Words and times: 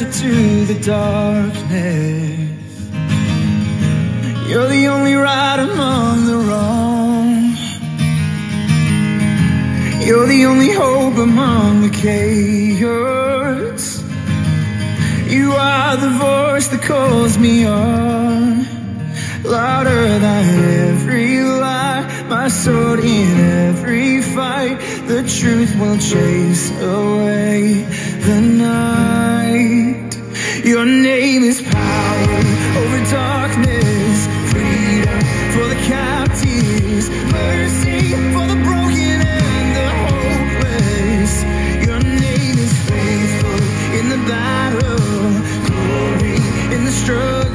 answer 0.00 0.26
to 0.26 0.64
the 0.66 0.80
darkness. 0.80 2.48
You're 4.48 4.68
the 4.68 4.86
only 4.86 5.14
right 5.14 5.58
among 5.58 6.26
the 6.26 6.36
wrong. 6.36 7.56
You're 10.06 10.26
the 10.26 10.44
only 10.46 10.70
hope 10.70 11.16
among 11.16 11.82
the 11.82 11.90
chaos. 11.90 12.84
You 15.26 15.52
are 15.52 15.96
the 15.96 16.10
voice 16.10 16.68
that 16.68 16.82
calls 16.82 17.36
me 17.38 17.66
on. 17.66 18.66
Louder 19.42 20.18
than 20.18 20.64
every 20.90 21.42
lie, 21.42 22.06
my 22.28 22.48
sword 22.48 23.00
in 23.00 23.40
every 23.40 24.22
fight. 24.22 24.78
The 25.08 25.22
truth 25.22 25.74
will 25.80 25.98
chase 25.98 26.70
away 26.80 27.86
the 28.20 28.40
night. 28.40 30.10
Your 30.64 30.84
name 30.84 31.42
is 31.44 31.62
power 31.62 32.38
over 32.80 33.00
darkness, 33.10 34.26
freedom 34.52 35.20
for 35.54 35.66
the 35.72 35.80
captives, 35.86 37.08
mercy 37.32 38.12
for 38.34 38.46
the 38.52 38.58
broken 38.66 39.18
and 39.22 39.66
the 39.78 39.88
hopeless. 40.04 41.32
Your 41.86 42.00
name 42.00 42.58
is 42.58 42.72
faithful 42.90 43.60
in 43.98 44.08
the 44.08 44.20
battle, 44.28 44.98
glory 45.68 46.36
in 46.74 46.84
the 46.84 46.92
struggle. 46.92 47.47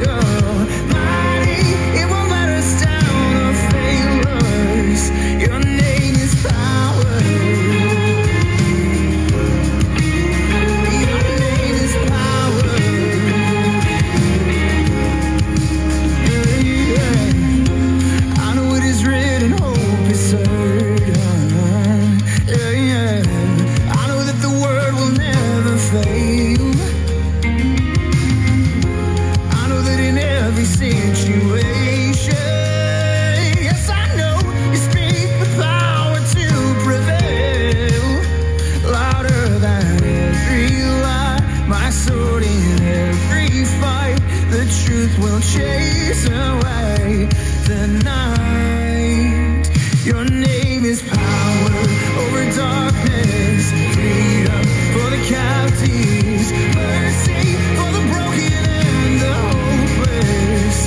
Truth 45.03 45.19
will 45.19 45.39
chase 45.41 46.25
away 46.27 47.27
the 47.67 47.87
night. 48.03 49.69
Your 50.05 50.23
name 50.23 50.85
is 50.85 51.01
power 51.01 51.75
over 52.23 52.43
darkness, 52.55 53.71
freedom 53.95 54.63
for 54.93 55.09
the 55.09 55.21
captives, 55.27 56.51
mercy 56.75 57.55
for 57.75 57.89
the 57.97 58.03
broken 58.11 58.63
and 58.69 59.21
the 59.21 59.33
hopeless. 59.49 60.77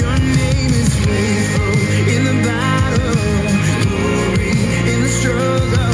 Your 0.00 0.16
name 0.18 0.72
is 0.82 0.88
faithful 1.04 1.76
in 2.14 2.24
the 2.24 2.36
battle, 2.46 3.14
glory 3.84 4.56
in 4.90 5.02
the 5.02 5.08
struggle. 5.08 5.85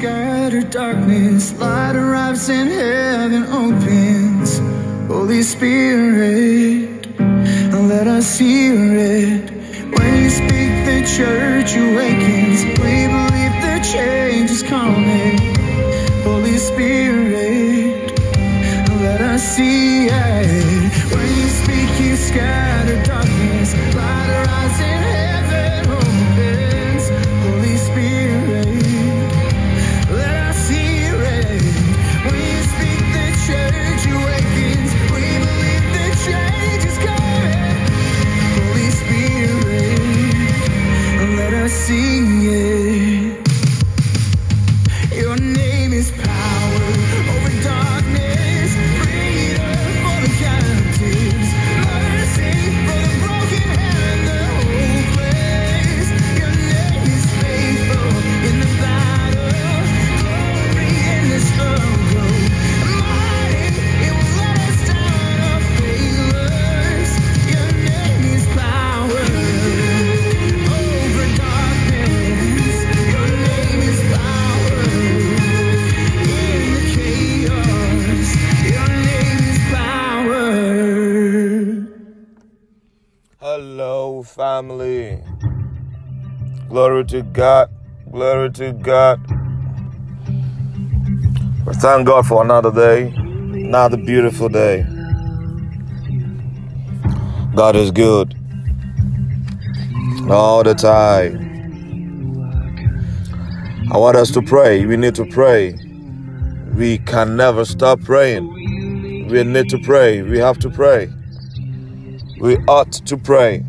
Speak, 0.00 0.08
you 0.08 0.08
scatter 0.08 0.62
darkness. 0.62 1.52
Light 1.58 1.96
arrives 1.96 2.48
and 2.48 2.70
heaven 2.70 3.44
opens. 3.44 4.58
Holy 5.08 5.42
Spirit, 5.42 7.06
let 7.88 8.06
us 8.06 8.38
hear 8.38 8.94
it. 8.94 9.50
When 9.98 10.22
you 10.22 10.30
speak, 10.30 10.72
the 10.86 11.02
church 11.16 11.76
awakens. 11.76 12.64
We 12.80 13.06
believe 13.08 13.56
the 13.62 13.80
change 13.92 14.50
is 14.50 14.62
coming. 14.62 15.38
Holy 16.24 16.56
Spirit, 16.56 17.09
family. 84.60 85.18
Glory 86.68 87.02
to 87.06 87.22
God. 87.22 87.70
Glory 88.12 88.50
to 88.50 88.74
God. 88.74 89.18
We 91.66 91.72
thank 91.74 92.06
God 92.06 92.26
for 92.26 92.42
another 92.44 92.70
day, 92.70 93.06
another 93.08 93.96
beautiful 93.96 94.50
day. 94.50 94.84
God 97.54 97.74
is 97.74 97.90
good 97.90 98.34
all 100.28 100.62
the 100.62 100.74
time. 100.74 101.32
I 103.90 103.96
want 103.96 104.18
us 104.18 104.30
to 104.32 104.42
pray. 104.42 104.84
We 104.84 104.98
need 104.98 105.14
to 105.14 105.24
pray. 105.24 105.74
We 106.74 106.98
can 106.98 107.34
never 107.34 107.64
stop 107.64 108.02
praying. 108.02 108.44
We 109.30 109.42
need 109.42 109.70
to 109.70 109.78
pray. 109.78 110.20
We 110.20 110.38
have 110.38 110.58
to 110.58 110.68
pray. 110.68 111.08
We 112.38 112.58
ought 112.68 112.92
to 112.92 113.16
pray. 113.16 113.64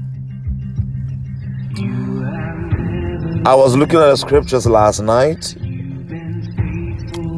I 3.43 3.55
was 3.55 3.75
looking 3.75 3.97
at 3.97 4.05
the 4.05 4.17
scriptures 4.17 4.67
last 4.67 5.01
night 5.01 5.57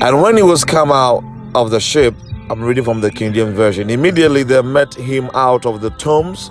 And 0.00 0.22
when 0.22 0.38
he 0.38 0.42
was 0.42 0.64
come 0.64 0.90
out 0.90 1.22
of 1.54 1.70
the 1.70 1.80
ship, 1.80 2.14
I'm 2.50 2.60
reading 2.62 2.84
from 2.84 3.00
the 3.00 3.10
King 3.10 3.32
James 3.32 3.54
Version, 3.56 3.88
immediately 3.88 4.42
there 4.42 4.62
met 4.62 4.92
him 4.94 5.30
out 5.32 5.64
of 5.64 5.80
the 5.80 5.88
tombs 5.90 6.50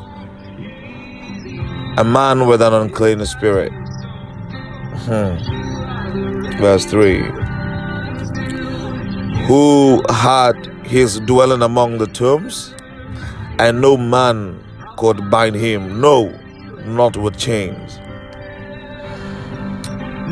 a 1.97 2.03
man 2.03 2.47
with 2.47 2.63
an 2.63 2.73
unclean 2.73 3.23
spirit. 3.27 3.71
Hmm. 5.05 5.37
Verse 6.57 6.85
3 6.85 7.19
Who 9.45 10.01
had 10.09 10.55
his 10.83 11.19
dwelling 11.19 11.61
among 11.61 11.99
the 11.99 12.07
tombs, 12.07 12.73
and 13.59 13.79
no 13.79 13.95
man 13.95 14.63
could 14.97 15.29
bind 15.29 15.55
him, 15.55 16.01
no, 16.01 16.31
not 16.87 17.15
with 17.15 17.37
chains. 17.37 17.99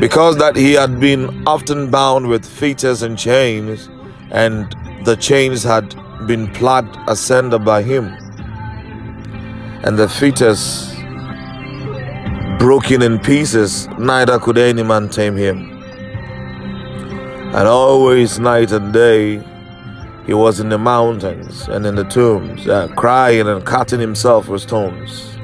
Because 0.00 0.36
that 0.38 0.56
he 0.56 0.72
had 0.72 0.98
been 0.98 1.46
often 1.46 1.88
bound 1.88 2.26
with 2.26 2.44
fetters 2.44 3.02
and 3.02 3.16
chains, 3.16 3.88
and 4.32 4.74
the 5.04 5.16
chains 5.16 5.62
had 5.62 5.94
been 6.26 6.50
plucked 6.52 6.96
asunder 7.08 7.58
by 7.58 7.82
him, 7.82 8.06
and 9.84 9.98
the 9.98 10.08
fetters 10.08 10.92
broken 12.58 13.02
in 13.02 13.18
pieces, 13.18 13.88
neither 13.98 14.38
could 14.38 14.56
any 14.56 14.82
man 14.82 15.08
tame 15.08 15.36
him. 15.36 15.82
And 17.54 17.68
always, 17.68 18.38
night 18.38 18.70
and 18.70 18.92
day, 18.92 19.42
he 20.26 20.32
was 20.32 20.60
in 20.60 20.68
the 20.68 20.78
mountains 20.78 21.68
and 21.68 21.84
in 21.84 21.96
the 21.96 22.04
tombs, 22.04 22.68
uh, 22.68 22.86
crying 22.96 23.48
and 23.48 23.66
cutting 23.66 23.98
himself 23.98 24.48
with 24.48 24.62
stones. 24.62 25.36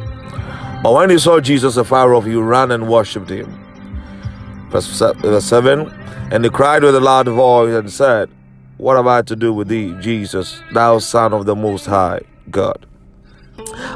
But 0.82 0.94
when 0.94 1.10
he 1.10 1.18
saw 1.18 1.40
Jesus 1.40 1.76
afar 1.76 2.14
off, 2.14 2.24
he 2.24 2.36
ran 2.36 2.70
and 2.70 2.88
worshipped 2.88 3.30
him. 3.30 3.52
Verse 4.70 4.86
7 4.86 5.90
And 6.30 6.44
he 6.44 6.50
cried 6.50 6.84
with 6.84 6.94
a 6.94 7.00
loud 7.00 7.26
voice 7.26 7.74
and 7.74 7.90
said, 7.90 8.30
What 8.78 8.96
have 8.96 9.08
I 9.08 9.22
to 9.22 9.34
do 9.34 9.52
with 9.52 9.66
thee, 9.66 9.92
Jesus, 10.00 10.62
thou 10.72 10.98
Son 10.98 11.32
of 11.32 11.46
the 11.46 11.56
Most 11.56 11.86
High 11.86 12.20
God? 12.48 12.86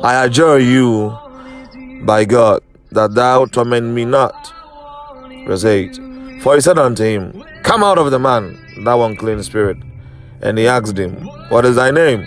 I 0.02 0.24
adjure 0.24 0.58
you 0.58 1.16
by 2.04 2.24
God 2.24 2.62
that 2.90 3.14
thou 3.14 3.44
torment 3.44 3.94
me 3.94 4.04
not. 4.04 4.52
Verse 5.46 5.64
8 5.64 6.42
For 6.42 6.56
he 6.56 6.60
said 6.60 6.78
unto 6.78 7.04
him, 7.04 7.44
Come 7.62 7.84
out 7.84 7.96
of 7.96 8.10
the 8.10 8.18
man, 8.18 8.58
thou 8.84 9.02
unclean 9.02 9.40
spirit. 9.44 9.76
And 10.40 10.58
he 10.58 10.66
asked 10.66 10.98
him, 10.98 11.14
What 11.48 11.64
is 11.64 11.76
thy 11.76 11.92
name? 11.92 12.26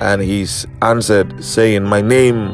And 0.00 0.22
he 0.22 0.44
answered, 0.82 1.44
saying, 1.44 1.84
My 1.84 2.00
name 2.00 2.50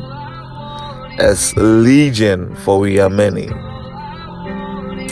is 1.19 1.57
Legion, 1.57 2.55
for 2.57 2.81
we 2.81 3.01
are 3.01 3.09
many. 3.09 3.47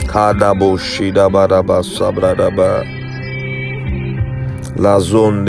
Kadabo 0.05 0.77
shidabadaba 0.77 1.83
sabradaba. 1.83 2.98
Lazon 4.79 5.45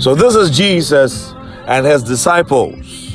So 0.00 0.14
this 0.14 0.34
is 0.34 0.50
Jesus 0.50 1.32
and 1.66 1.86
his 1.86 2.02
disciples. 2.02 3.12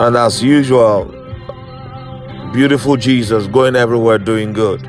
And 0.00 0.16
as 0.16 0.42
usual, 0.42 1.06
beautiful 2.52 2.96
Jesus 2.96 3.46
going 3.48 3.76
everywhere 3.76 4.18
doing 4.18 4.52
good. 4.52 4.80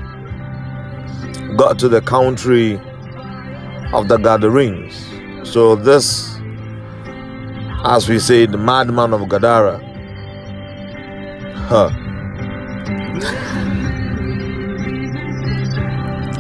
Got 1.58 1.80
to 1.80 1.90
the 1.90 2.02
country 2.02 2.76
of 3.94 4.08
the 4.08 4.18
Gadarenes. 4.18 4.94
So 5.44 5.76
this, 5.76 6.36
as 7.84 8.08
we 8.08 8.20
say, 8.20 8.46
the 8.46 8.58
madman 8.58 9.14
of 9.14 9.28
Gadara. 9.28 9.80
Huh. 11.68 11.90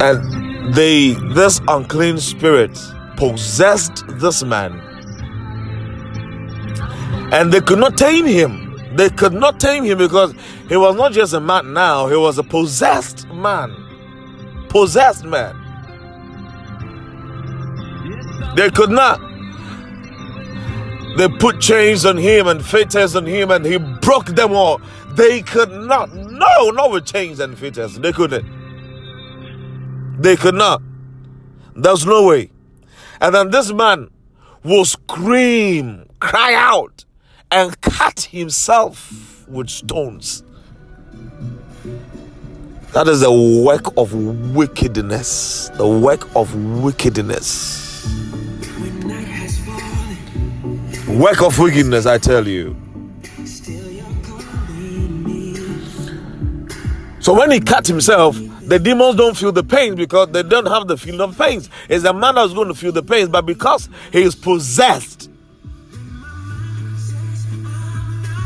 And 0.01 0.73
they, 0.73 1.13
this 1.33 1.61
unclean 1.67 2.17
spirit 2.17 2.77
possessed 3.17 4.03
this 4.19 4.43
man 4.43 4.79
and 7.31 7.51
they 7.51 7.61
could 7.61 7.79
not 7.79 7.97
tame 7.97 8.25
him. 8.25 8.75
They 8.95 9.09
could 9.09 9.33
not 9.33 9.59
tame 9.59 9.85
him 9.85 9.97
because 9.97 10.33
he 10.67 10.75
was 10.75 10.95
not 10.95 11.13
just 11.13 11.33
a 11.33 11.39
man 11.39 11.73
now, 11.73 12.07
he 12.07 12.15
was 12.15 12.37
a 12.37 12.43
possessed 12.43 13.27
man. 13.29 13.73
Possessed 14.69 15.23
man. 15.23 15.55
They 18.55 18.69
could 18.69 18.89
not. 18.89 19.21
They 21.17 21.29
put 21.29 21.61
chains 21.61 22.05
on 22.05 22.17
him 22.17 22.47
and 22.47 22.65
fetters 22.65 23.15
on 23.15 23.25
him 23.25 23.51
and 23.51 23.65
he 23.65 23.77
broke 23.77 24.27
them 24.27 24.51
all. 24.51 24.81
They 25.13 25.41
could 25.41 25.71
not. 25.71 26.13
No, 26.13 26.69
not 26.71 26.91
with 26.91 27.05
chains 27.05 27.39
and 27.39 27.57
fetters. 27.57 27.99
They 27.99 28.11
couldn't. 28.11 28.60
They 30.21 30.35
could 30.35 30.53
not. 30.53 30.83
There's 31.75 32.05
no 32.05 32.27
way. 32.27 32.51
And 33.19 33.33
then 33.33 33.49
this 33.49 33.71
man 33.71 34.11
will 34.63 34.85
scream, 34.85 36.05
cry 36.19 36.53
out 36.53 37.05
and 37.49 37.79
cut 37.81 38.21
himself 38.21 39.47
with 39.47 39.69
stones. 39.69 40.43
That 42.93 43.07
is 43.07 43.21
the 43.21 43.31
work 43.65 43.97
of 43.97 44.13
wickedness. 44.53 45.69
The 45.73 45.87
work 45.87 46.27
of 46.35 46.53
wickedness. 46.83 48.05
Work 51.07 51.41
of 51.41 51.57
wickedness, 51.57 52.05
I 52.05 52.19
tell 52.19 52.47
you. 52.47 52.75
So 57.19 57.33
when 57.33 57.49
he 57.49 57.59
cut 57.59 57.87
himself, 57.87 58.37
the 58.71 58.79
demons 58.79 59.17
don't 59.17 59.35
feel 59.35 59.51
the 59.51 59.65
pain 59.65 59.95
because 59.95 60.29
they 60.29 60.43
don't 60.43 60.65
have 60.65 60.87
the 60.87 60.95
feeling 60.95 61.19
of 61.19 61.37
pain. 61.37 61.61
It's 61.89 62.03
the 62.03 62.13
man 62.13 62.35
that's 62.35 62.53
going 62.53 62.69
to 62.69 62.73
feel 62.73 62.93
the 62.93 63.03
pain, 63.03 63.27
but 63.27 63.45
because 63.45 63.89
he 64.13 64.21
is 64.21 64.33
possessed, 64.33 65.29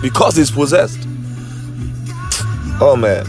because 0.01 0.36
he's 0.36 0.50
possessed. 0.50 0.98
Oh 2.82 2.98
man. 3.00 3.27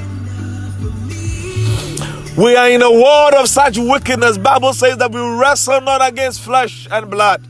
We 2.34 2.56
are 2.56 2.70
in 2.70 2.80
a 2.80 2.90
world 2.90 3.34
of 3.34 3.46
such 3.48 3.76
wickedness. 3.76 4.38
Bible 4.38 4.72
says 4.72 4.96
that 4.96 5.12
we 5.12 5.20
wrestle 5.20 5.82
not 5.82 6.00
against 6.06 6.40
flesh 6.40 6.88
and 6.90 7.10
blood, 7.10 7.46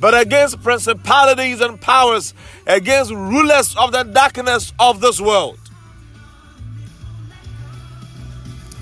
but 0.00 0.18
against 0.18 0.62
principalities 0.62 1.60
and 1.60 1.78
powers, 1.78 2.32
against 2.66 3.10
rulers 3.10 3.76
of 3.76 3.92
the 3.92 4.04
darkness 4.04 4.72
of 4.78 5.02
this 5.02 5.20
world. 5.20 5.57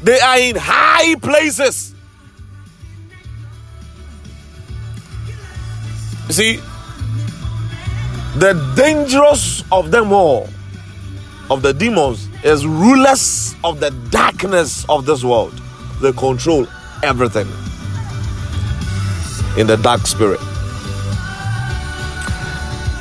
They 0.07 0.21
are 0.21 0.39
in 0.39 0.55
high 0.55 1.17
places. 1.17 1.93
You 6.29 6.33
see, 6.33 6.57
the 8.39 8.53
dangerous 8.77 9.65
of 9.73 9.91
them 9.91 10.13
all, 10.13 10.49
of 11.51 11.63
the 11.63 11.75
demons, 11.75 12.29
is 12.45 12.65
rulers 12.65 13.57
of 13.65 13.81
the 13.81 13.91
darkness 14.11 14.89
of 14.89 15.07
this 15.07 15.25
world. 15.25 15.61
They 16.01 16.13
control 16.13 16.69
everything 17.03 17.49
in 19.59 19.67
the 19.67 19.77
dark 19.83 20.07
spirit. 20.07 20.39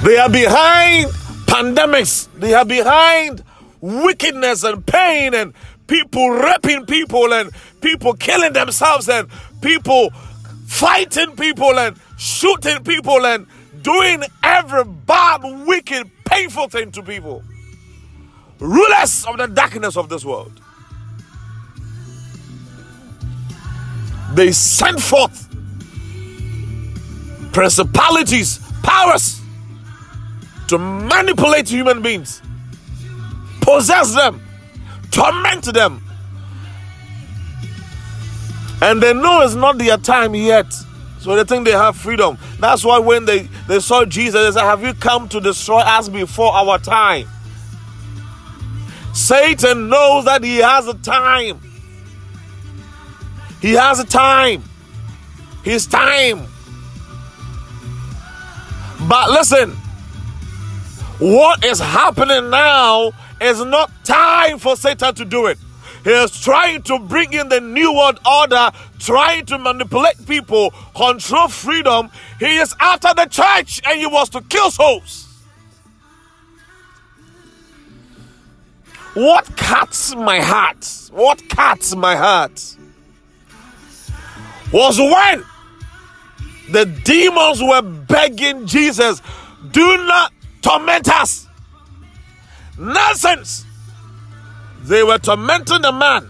They 0.03 0.17
are 0.17 0.29
behind 0.29 1.11
pandemics, 1.45 2.29
they 2.39 2.55
are 2.55 2.65
behind 2.65 3.43
wickedness 3.79 4.63
and 4.63 4.83
pain 4.83 5.35
and 5.35 5.53
people 5.87 6.29
raping 6.29 6.85
people 6.85 7.33
and 7.33 7.51
people 7.81 8.13
killing 8.13 8.53
themselves 8.53 9.09
and 9.09 9.27
people 9.61 10.09
fighting 10.65 11.35
people 11.35 11.77
and 11.79 11.97
shooting 12.17 12.83
people 12.83 13.25
and 13.25 13.47
doing 13.81 14.23
every 14.43 14.83
bad, 14.83 15.41
wicked, 15.65 16.09
painful 16.25 16.67
thing 16.69 16.91
to 16.91 17.03
people. 17.03 17.43
Rulers 18.59 19.25
of 19.25 19.37
the 19.37 19.47
darkness 19.47 19.97
of 19.97 20.09
this 20.09 20.25
world. 20.25 20.59
They 24.33 24.51
send 24.51 25.01
forth 25.01 25.47
principalities, 27.53 28.59
powers 28.83 29.39
to 30.67 30.77
manipulate 30.77 31.69
human 31.69 32.01
beings, 32.01 32.41
possess 33.61 34.13
them, 34.13 34.44
torment 35.15 35.73
them, 35.73 36.01
And 38.81 39.01
they 39.01 39.13
know 39.13 39.41
it's 39.41 39.55
not 39.55 39.77
their 39.77 39.97
time 39.97 40.35
yet. 40.35 40.71
So 41.19 41.35
they 41.35 41.43
think 41.45 41.65
they 41.65 41.71
have 41.71 41.95
freedom. 41.95 42.37
That's 42.59 42.83
why 42.83 42.99
when 42.99 43.25
they, 43.25 43.47
they 43.67 43.79
saw 43.79 44.05
Jesus, 44.05 44.33
they 44.33 44.59
said, 44.59 44.65
Have 44.65 44.83
you 44.83 44.93
come 44.93 45.29
to 45.29 45.39
destroy 45.39 45.79
us 45.79 46.09
before 46.09 46.51
our 46.53 46.77
time? 46.77 47.27
Satan 49.13 49.87
knows 49.87 50.25
that 50.25 50.43
he 50.43 50.57
has 50.57 50.87
a 50.87 50.93
time. 50.95 51.61
He 53.61 53.71
has 53.71 53.99
a 53.99 54.05
time. 54.05 54.63
His 55.63 55.87
time. 55.87 56.45
But 59.07 59.31
listen, 59.31 59.71
what 61.19 61.63
is 61.63 61.79
happening 61.79 62.49
now 62.49 63.13
is 63.45 63.63
not 63.63 63.91
time 64.03 64.59
for 64.59 64.75
Satan 64.75 65.13
to 65.15 65.25
do 65.25 65.47
it. 65.47 65.57
He 66.03 66.11
is 66.11 66.39
trying 66.39 66.83
to 66.83 66.99
bring 66.99 67.33
in 67.33 67.49
the 67.49 67.59
new 67.59 67.91
world 67.93 68.19
order, 68.25 68.69
trying 68.99 69.45
to 69.47 69.57
manipulate 69.57 70.25
people, 70.27 70.71
control 70.95 71.47
freedom. 71.47 72.11
He 72.39 72.57
is 72.57 72.75
after 72.79 73.13
the 73.15 73.25
church 73.25 73.81
and 73.85 73.99
he 73.99 74.05
wants 74.05 74.29
to 74.31 74.41
kill 74.41 74.69
souls. 74.69 75.23
What 79.15 79.55
cuts 79.55 80.15
my 80.15 80.41
heart? 80.41 81.09
What 81.11 81.47
cuts 81.49 81.95
my 81.95 82.15
heart 82.15 82.75
was 84.71 84.99
when 84.99 85.43
the 86.69 86.85
demons 87.03 87.61
were 87.61 87.81
begging 87.81 88.65
Jesus, 88.65 89.21
do 89.71 90.05
not 90.05 90.33
torment 90.61 91.09
us. 91.09 91.44
Nonsense. 92.77 93.65
They 94.83 95.03
were 95.03 95.17
tormenting 95.17 95.81
the 95.81 95.91
man, 95.91 96.29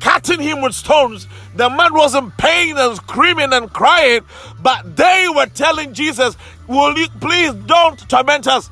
cutting 0.00 0.40
him 0.40 0.60
with 0.60 0.74
stones. 0.74 1.26
The 1.56 1.70
man 1.70 1.94
was 1.94 2.14
in 2.14 2.30
pain 2.32 2.76
and 2.76 2.96
screaming 2.96 3.52
and 3.52 3.72
crying, 3.72 4.22
but 4.60 4.96
they 4.96 5.26
were 5.34 5.46
telling 5.46 5.94
Jesus, 5.94 6.36
Will 6.66 6.96
you 6.96 7.08
please 7.20 7.52
don't 7.66 7.98
torment 8.08 8.46
us? 8.46 8.70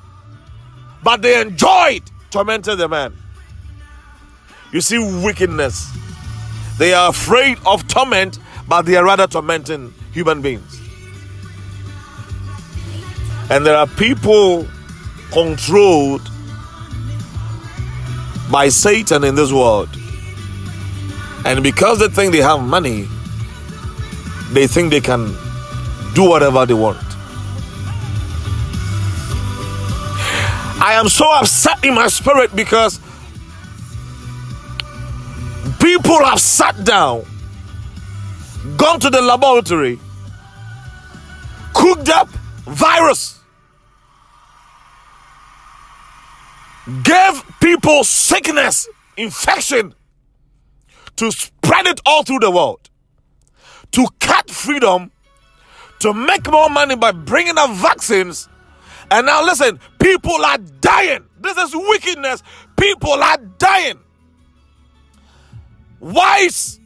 But 1.03 1.23
they 1.23 1.41
enjoyed 1.41 2.03
tormenting 2.31 2.79
the 2.79 2.89
man. 2.89 3.17
You 4.73 4.81
see, 4.81 4.99
wickedness. 5.23 5.91
They 6.79 6.95
are 6.95 7.11
afraid 7.11 7.59
of 7.67 7.87
torment, 7.89 8.39
but 8.67 8.83
they 8.83 8.97
are 8.97 9.05
rather 9.05 9.27
tormenting 9.27 9.93
human 10.13 10.41
beings. 10.41 10.81
And 13.51 13.67
there 13.67 13.77
are 13.77 13.87
people 13.87 14.67
controlled 15.31 16.23
by 18.53 18.69
Satan 18.69 19.25
in 19.25 19.35
this 19.35 19.51
world. 19.51 19.89
And 21.45 21.63
because 21.63 21.99
they 21.99 22.09
think 22.09 22.33
they 22.33 22.43
have 22.43 22.61
money, 22.63 23.09
they 24.53 24.67
think 24.67 24.91
they 24.91 25.01
can 25.01 25.35
do 26.15 26.29
whatever 26.29 26.67
they 26.67 26.75
want. 26.75 26.99
I 30.85 30.95
am 30.95 31.09
so 31.09 31.25
upset 31.33 31.85
in 31.85 31.95
my 31.95 32.09
spirit 32.09 32.55
because 32.55 33.01
people 35.81 36.23
have 36.25 36.41
sat 36.41 36.85
down, 36.85 37.25
gone 38.77 39.01
to 39.01 39.09
the 39.11 39.23
laboratory, 39.23 39.99
cooked 41.73 42.11
up 42.11 42.29
virus 42.67 43.42
gave 47.03 47.43
people 47.61 48.05
sickness, 48.05 48.89
infection, 49.17 49.95
to 51.17 51.31
spread 51.31 51.87
it 51.87 52.01
all 52.07 52.25
through 52.25 52.41
the 52.41 52.51
world, 52.51 52.91
to 53.93 54.07
cut 54.21 54.51
freedom, 54.51 55.11
to 56.01 56.13
make 56.13 56.51
more 56.51 56.69
money 56.69 56.97
by 56.97 57.13
bringing 57.13 57.57
up 57.57 57.71
vaccines. 57.71 58.49
And 59.11 59.27
now, 59.27 59.45
listen, 59.45 59.79
people 60.01 60.45
are 60.45 60.59
dying. 60.59 61.25
This 61.41 61.57
is 61.59 61.75
wickedness. 61.75 62.43
People 62.77 63.13
are 63.13 63.37
dying. 63.59 64.01
Wives 66.01 66.81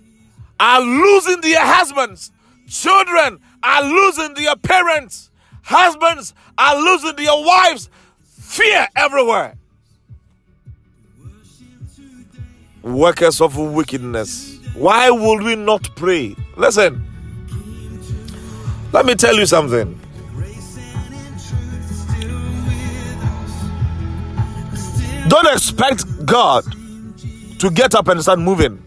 are 0.60 0.80
losing 0.80 1.40
their 1.40 1.64
husbands. 1.64 2.32
Children 2.68 3.38
are 3.62 3.82
losing 3.82 4.34
their 4.34 4.56
parents. 4.56 5.30
Husbands 5.62 6.34
are 6.58 6.76
losing 6.76 7.16
their 7.16 7.32
wives. 7.32 7.88
Fear 8.24 8.88
everywhere. 8.96 9.56
Workers 12.86 13.40
of 13.40 13.56
wickedness. 13.56 14.58
Why 14.74 15.10
would 15.10 15.42
we 15.42 15.56
not 15.56 15.94
pray? 15.96 16.36
Listen, 16.56 17.04
let 18.92 19.04
me 19.04 19.14
tell 19.14 19.34
you 19.34 19.46
something. 19.46 20.00
Don't 25.28 25.46
expect 25.52 26.24
God 26.24 26.64
to 27.58 27.70
get 27.70 27.94
up 27.96 28.06
and 28.06 28.22
start 28.22 28.38
moving. 28.38 28.82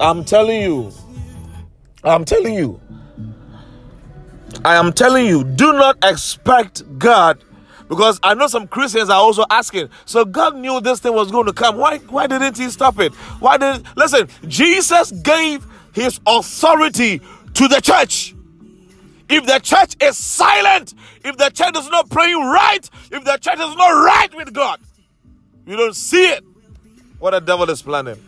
I'm 0.00 0.24
telling 0.24 0.62
you. 0.62 0.92
I'm 2.02 2.24
telling 2.24 2.54
you. 2.54 2.80
I 4.64 4.76
am 4.76 4.92
telling 4.92 5.26
you, 5.26 5.44
do 5.44 5.74
not 5.74 5.98
expect 6.02 6.82
God 6.98 7.42
because 7.88 8.18
I 8.22 8.34
know 8.34 8.46
some 8.46 8.66
Christians 8.66 9.10
are 9.10 9.20
also 9.20 9.44
asking, 9.48 9.88
so 10.04 10.24
God 10.24 10.56
knew 10.56 10.80
this 10.80 11.00
thing 11.00 11.14
was 11.14 11.30
going 11.30 11.46
to 11.46 11.52
come. 11.52 11.76
Why, 11.76 11.98
why 11.98 12.26
didn't 12.26 12.56
He 12.56 12.68
stop 12.70 12.98
it? 12.98 13.14
Why 13.40 13.56
did 13.56 13.84
listen? 13.96 14.28
Jesus 14.48 15.12
gave 15.12 15.66
His 15.92 16.20
authority 16.26 17.20
to 17.54 17.68
the 17.68 17.80
church. 17.80 18.34
If 19.28 19.46
the 19.46 19.58
church 19.58 19.96
is 20.00 20.16
silent, 20.16 20.94
if 21.24 21.36
the 21.36 21.50
church 21.50 21.76
is 21.76 21.88
not 21.88 22.08
praying 22.10 22.38
right, 22.38 22.88
if 23.10 23.24
the 23.24 23.36
church 23.38 23.58
is 23.58 23.76
not 23.76 23.88
right 23.88 24.34
with 24.34 24.52
God, 24.52 24.80
you 25.66 25.76
don't 25.76 25.96
see 25.96 26.30
it. 26.30 26.44
What 27.18 27.32
the 27.32 27.40
devil 27.40 27.68
is 27.70 27.82
planning. 27.82 28.22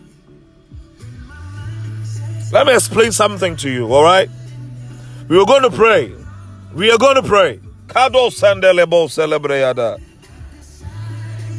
Let 2.51 2.67
me 2.67 2.75
explain 2.75 3.13
something 3.13 3.57
to 3.57 3.71
you, 3.71 3.93
all 3.93 4.03
right? 4.03 4.31
We 5.29 5.39
are 5.39 5.45
going 5.45 5.63
to 5.63 5.71
pray. 5.71 6.15
We 6.73 6.91
are 6.91 6.99
going 6.99 7.17
to 7.17 7.23
pray. 7.23 7.61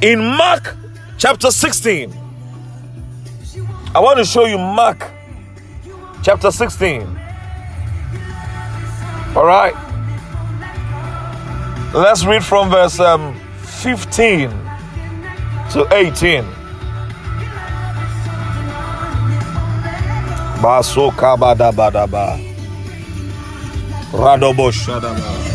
In 0.02 0.20
Mark 0.38 0.76
chapter 1.18 1.52
16, 1.52 2.14
I 3.96 4.00
want 4.00 4.20
to 4.20 4.26
show 4.26 4.46
you 4.46 4.58
Mark 4.58 5.10
chapter 6.24 6.52
16. 6.52 7.02
All 9.36 9.46
right. 9.46 9.74
Let's 11.94 12.24
read 12.26 12.44
from 12.44 12.70
verse 12.70 13.00
um, 13.00 13.34
15 13.62 14.50
to 15.72 15.88
18. 15.92 16.44
Baso 20.62 21.12
kabadabadaba. 21.12 22.38
Radobo 24.12 24.72
shadaba. 24.72 25.49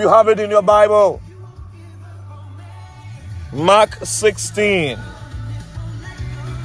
You 0.00 0.08
have 0.08 0.28
it 0.28 0.40
in 0.40 0.50
your 0.50 0.62
Bible. 0.62 1.20
Mark 3.52 3.96
16, 4.04 4.98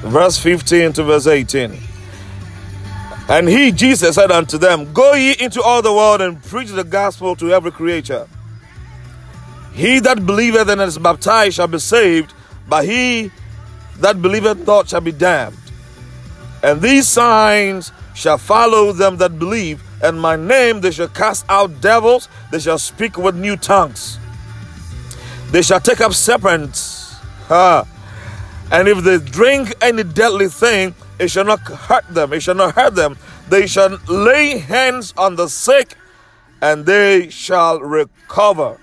verse 0.01 0.38
15 0.38 0.94
to 0.94 1.04
verse 1.04 1.27
18. 1.27 1.77
And 3.27 3.50
he, 3.50 3.72
Jesus, 3.72 4.15
said 4.15 4.32
unto 4.32 4.58
them, 4.58 4.94
Go 4.94 5.13
ye 5.13 5.36
into 5.39 5.62
all 5.62 5.82
the 5.82 5.92
world 5.92 6.22
and 6.22 6.42
preach 6.44 6.70
the 6.70 6.84
gospel 6.84 7.36
to 7.38 7.51
every 7.51 7.72
creature. 7.72 8.27
He 9.74 10.00
that 10.00 10.25
believeth 10.25 10.70
and 10.70 10.80
is 10.80 10.98
baptized 10.98 11.56
shall 11.56 11.68
be 11.68 11.80
saved, 11.80 12.34
but 12.70 12.86
he 12.86 13.32
that 13.98 14.22
believeth 14.22 14.65
not 14.68 14.89
shall 14.89 15.01
be 15.01 15.12
damned. 15.12 15.58
And 16.62 16.82
these 16.82 17.08
signs 17.08 17.92
shall 18.13 18.38
follow 18.38 18.92
them 18.92 19.18
that 19.18 19.38
believe 19.39 19.82
and 20.06 20.22
my 20.22 20.36
name, 20.36 20.82
they 20.82 20.92
shall 20.92 21.08
cast 21.08 21.46
out 21.50 21.82
devils, 21.82 22.30
they 22.52 22.60
shall 22.60 22.78
speak 22.78 23.18
with 23.18 23.36
new 23.36 23.58
tongues. 23.58 24.20
They 25.50 25.64
shall 25.64 25.80
take 25.80 26.00
up 26.00 26.14
serpents. 26.14 27.16
Ah. 27.50 27.88
And 28.72 28.88
if 28.88 29.04
they 29.04 29.18
drink 29.18 29.74
any 29.82 30.04
deadly 30.04 30.48
thing, 30.48 30.94
it 31.18 31.30
shall 31.30 31.46
not 31.46 31.60
hurt 31.62 32.08
them. 32.08 32.34
It 32.34 32.42
shall 32.42 32.56
not 32.56 32.76
hurt 32.76 32.96
them. 32.96 33.18
They 33.50 33.66
shall 33.66 33.98
lay 34.08 34.60
hands 34.60 35.14
on 35.18 35.38
the 35.38 35.48
sick 35.48 35.96
and 36.62 36.86
they 36.86 37.30
shall 37.30 37.80
recover. 37.80 38.78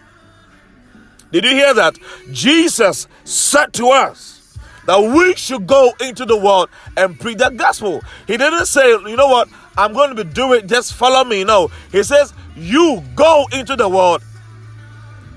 Did 1.31 1.45
you 1.45 1.51
hear 1.51 1.75
that? 1.75 1.97
Jesus 2.33 3.07
said 3.25 3.73
to 3.75 3.89
us 3.89 4.59
that 4.87 5.01
we 5.01 5.35
should 5.37 5.67
go 5.67 5.93
into 6.01 6.25
the 6.25 6.37
world 6.37 6.69
and 6.97 7.19
preach 7.19 7.39
the 7.39 7.51
gospel. 7.51 8.03
He 8.27 8.37
didn't 8.37 8.67
say, 8.67 8.91
you 8.91 9.17
know 9.17 9.29
what, 9.29 9.49
I'm 9.77 9.93
going 9.93 10.15
to 10.15 10.25
be 10.25 10.31
doing, 10.31 10.69
just 10.69 10.95
follow 10.95 11.25
me. 11.25 11.45
No, 11.45 11.71
he 11.91 12.03
says, 12.03 12.33
you 12.57 13.03
go 13.15 13.47
into 13.53 13.77
the 13.77 13.89
world 13.89 14.23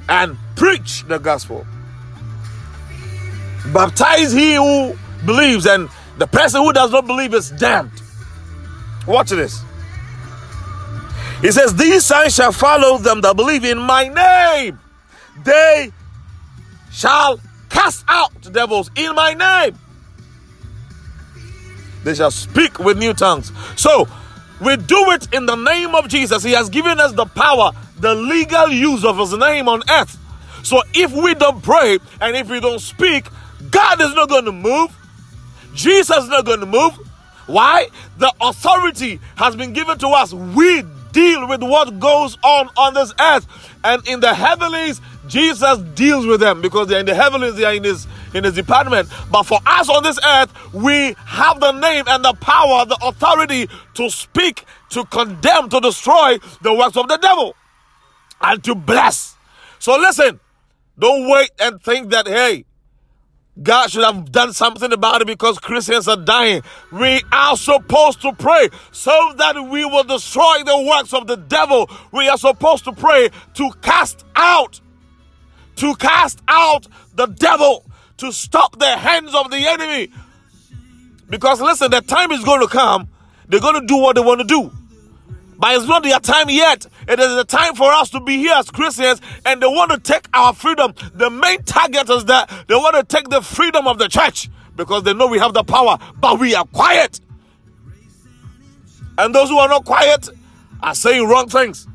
and 0.09 0.37
preach 0.55 1.03
the 1.07 1.17
gospel. 1.17 1.65
Baptize 3.73 4.31
he 4.31 4.55
who 4.55 4.95
believes, 5.25 5.65
and 5.65 5.89
the 6.17 6.27
person 6.27 6.61
who 6.61 6.71
does 6.71 6.91
not 6.91 7.07
believe 7.07 7.33
is 7.33 7.49
damned. 7.51 7.91
Watch 9.07 9.29
this. 9.29 9.61
He 11.41 11.51
says, 11.51 11.75
These 11.75 12.05
signs 12.05 12.35
shall 12.35 12.51
follow 12.51 12.97
them 12.97 13.21
that 13.21 13.35
believe 13.35 13.65
in 13.65 13.77
my 13.77 14.07
name. 14.07 14.79
They 15.43 15.91
shall 16.91 17.39
cast 17.69 18.05
out 18.07 18.31
devils 18.51 18.89
in 18.95 19.15
my 19.15 19.33
name. 19.33 19.77
They 22.03 22.13
shall 22.13 22.31
speak 22.31 22.79
with 22.79 22.97
new 22.97 23.13
tongues. 23.13 23.51
So, 23.75 24.07
we 24.61 24.77
do 24.77 25.11
it 25.11 25.33
in 25.33 25.45
the 25.45 25.55
name 25.55 25.95
of 25.95 26.07
Jesus. 26.07 26.43
He 26.43 26.51
has 26.51 26.69
given 26.69 26.99
us 26.99 27.11
the 27.13 27.25
power, 27.25 27.71
the 27.99 28.15
legal 28.15 28.69
use 28.69 29.03
of 29.03 29.17
His 29.17 29.37
name 29.37 29.67
on 29.67 29.81
earth. 29.89 30.17
So, 30.63 30.81
if 30.93 31.11
we 31.11 31.35
don't 31.35 31.61
pray 31.61 31.99
and 32.21 32.35
if 32.35 32.49
we 32.49 32.59
don't 32.59 32.79
speak, 32.79 33.27
God 33.69 34.01
is 34.01 34.13
not 34.13 34.29
going 34.29 34.45
to 34.45 34.51
move. 34.51 34.95
Jesus 35.73 36.23
is 36.23 36.29
not 36.29 36.45
going 36.45 36.61
to 36.61 36.65
move. 36.65 36.93
Why? 37.47 37.89
The 38.17 38.33
authority 38.41 39.19
has 39.35 39.55
been 39.55 39.73
given 39.73 39.97
to 39.99 40.07
us. 40.07 40.33
We 40.33 40.83
deal 41.11 41.47
with 41.47 41.61
what 41.61 41.99
goes 41.99 42.37
on 42.43 42.69
on 42.77 42.93
this 42.93 43.13
earth. 43.19 43.47
And 43.83 44.05
in 44.07 44.19
the 44.19 44.33
heavenlies, 44.33 44.99
Jesus 45.27 45.79
deals 45.93 46.25
with 46.25 46.39
them 46.39 46.61
because 46.61 46.87
they're 46.87 46.99
in 46.99 47.05
the 47.05 47.15
heavenlies, 47.15 47.55
they 47.55 47.65
are 47.65 47.73
in 47.73 47.83
his 47.83 48.07
in 48.35 48.43
his 48.43 48.53
department. 48.53 49.09
But 49.31 49.43
for 49.43 49.59
us 49.65 49.89
on 49.89 50.03
this 50.03 50.19
earth, 50.23 50.73
we 50.73 51.15
have 51.25 51.59
the 51.59 51.71
name 51.71 52.03
and 52.07 52.23
the 52.23 52.33
power, 52.33 52.85
the 52.85 52.97
authority 53.01 53.67
to 53.95 54.09
speak, 54.09 54.65
to 54.89 55.05
condemn, 55.05 55.69
to 55.69 55.79
destroy 55.79 56.37
the 56.61 56.73
works 56.73 56.97
of 56.97 57.07
the 57.07 57.17
devil, 57.17 57.55
and 58.41 58.63
to 58.65 58.75
bless. 58.75 59.35
So 59.79 59.97
listen, 59.97 60.39
don't 60.99 61.29
wait 61.29 61.49
and 61.59 61.81
think 61.81 62.11
that 62.11 62.27
hey, 62.27 62.65
God 63.61 63.89
should 63.89 64.03
have 64.03 64.31
done 64.33 64.51
something 64.51 64.91
about 64.91 65.21
it 65.21 65.27
because 65.27 65.59
Christians 65.59 66.09
are 66.09 66.17
dying. 66.17 66.61
We 66.91 67.23
are 67.31 67.55
supposed 67.55 68.21
to 68.23 68.33
pray 68.33 68.67
so 68.91 69.33
that 69.37 69.55
we 69.55 69.85
will 69.85 70.03
destroy 70.03 70.61
the 70.65 70.85
works 70.89 71.13
of 71.13 71.27
the 71.27 71.37
devil. 71.37 71.89
We 72.11 72.27
are 72.27 72.37
supposed 72.37 72.83
to 72.83 72.91
pray 72.91 73.29
to 73.53 73.71
cast 73.81 74.25
out, 74.35 74.81
to 75.77 75.95
cast 75.95 76.41
out 76.49 76.87
the 77.13 77.27
devil, 77.27 77.85
to 78.17 78.31
stop 78.31 78.79
the 78.79 78.97
hands 78.97 79.33
of 79.35 79.51
the 79.51 79.57
enemy. 79.57 80.11
Because 81.29 81.61
listen, 81.61 81.91
the 81.91 82.01
time 82.01 82.31
is 82.31 82.43
going 82.43 82.61
to 82.61 82.67
come. 82.67 83.09
They're 83.47 83.59
going 83.59 83.79
to 83.79 83.85
do 83.85 83.97
what 83.97 84.15
they 84.15 84.21
want 84.21 84.41
to 84.41 84.47
do. 84.47 84.71
But 85.57 85.75
it's 85.75 85.87
not 85.87 86.03
their 86.03 86.19
time 86.19 86.49
yet. 86.49 86.85
It 87.07 87.19
is 87.19 87.35
the 87.35 87.45
time 87.45 87.75
for 87.75 87.91
us 87.91 88.09
to 88.11 88.19
be 88.19 88.37
here 88.37 88.53
as 88.55 88.69
Christians 88.69 89.21
and 89.45 89.61
they 89.61 89.67
want 89.67 89.91
to 89.91 89.99
take 89.99 90.27
our 90.33 90.53
freedom. 90.53 90.93
The 91.13 91.29
main 91.29 91.63
target 91.63 92.09
is 92.09 92.25
that 92.25 92.49
they 92.67 92.75
want 92.75 92.95
to 92.95 93.03
take 93.03 93.29
the 93.29 93.41
freedom 93.41 93.87
of 93.87 93.97
the 93.97 94.07
church 94.07 94.49
because 94.75 95.03
they 95.03 95.13
know 95.13 95.27
we 95.27 95.39
have 95.39 95.53
the 95.53 95.63
power, 95.63 95.97
but 96.19 96.39
we 96.39 96.55
are 96.55 96.65
quiet. 96.65 97.21
And 99.17 99.33
those 99.33 99.49
who 99.49 99.57
are 99.57 99.69
not 99.69 99.85
quiet 99.85 100.27
are 100.83 100.95
saying 100.95 101.25
wrong 101.27 101.47
things. 101.47 101.87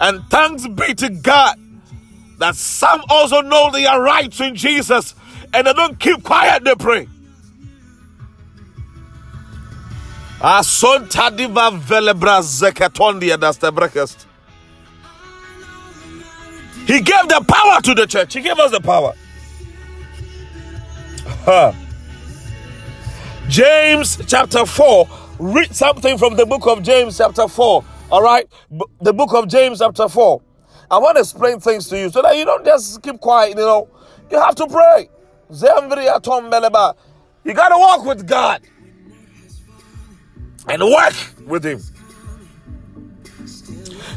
And 0.00 0.24
thanks 0.24 0.66
be 0.66 0.94
to 0.94 1.10
God 1.10 1.56
that 2.38 2.56
some 2.56 3.02
also 3.08 3.40
know 3.40 3.70
they 3.70 3.86
are 3.86 4.02
right 4.02 4.40
in 4.40 4.56
Jesus 4.56 5.14
and 5.54 5.66
they 5.66 5.72
don't 5.72 5.98
keep 5.98 6.22
quiet, 6.22 6.64
they 6.64 6.74
pray. 6.74 7.08
Asontadiva 10.40 11.70
velebra 11.78 12.42
zeketondia 12.42 13.38
das 13.38 13.58
breakfast. 13.58 14.26
He 16.86 17.00
gave 17.00 17.28
the 17.28 17.42
power 17.48 17.80
to 17.80 17.94
the 17.94 18.06
church. 18.06 18.34
He 18.34 18.42
gave 18.42 18.58
us 18.58 18.70
the 18.70 18.80
power. 18.80 19.14
Huh. 21.44 21.72
James 23.48 24.20
chapter 24.26 24.66
4. 24.66 25.08
Read 25.38 25.74
something 25.74 26.18
from 26.18 26.36
the 26.36 26.44
book 26.44 26.66
of 26.66 26.82
James 26.82 27.16
chapter 27.16 27.48
4. 27.48 27.84
All 28.10 28.22
right? 28.22 28.46
The 29.00 29.14
book 29.14 29.32
of 29.32 29.48
James 29.48 29.78
chapter 29.78 30.08
4. 30.08 30.42
I 30.90 30.98
want 30.98 31.16
to 31.16 31.20
explain 31.20 31.58
things 31.58 31.88
to 31.88 31.98
you 31.98 32.10
so 32.10 32.20
that 32.20 32.36
you 32.36 32.44
don't 32.44 32.64
just 32.64 33.02
keep 33.02 33.18
quiet, 33.18 33.50
you 33.50 33.56
know. 33.56 33.88
You 34.30 34.38
have 34.40 34.54
to 34.56 34.66
pray. 34.66 35.08
You 37.44 37.54
got 37.54 37.68
to 37.68 37.78
walk 37.78 38.04
with 38.04 38.26
God 38.26 38.62
and 40.68 40.82
work 40.82 41.14
with 41.46 41.64
him. 41.64 41.80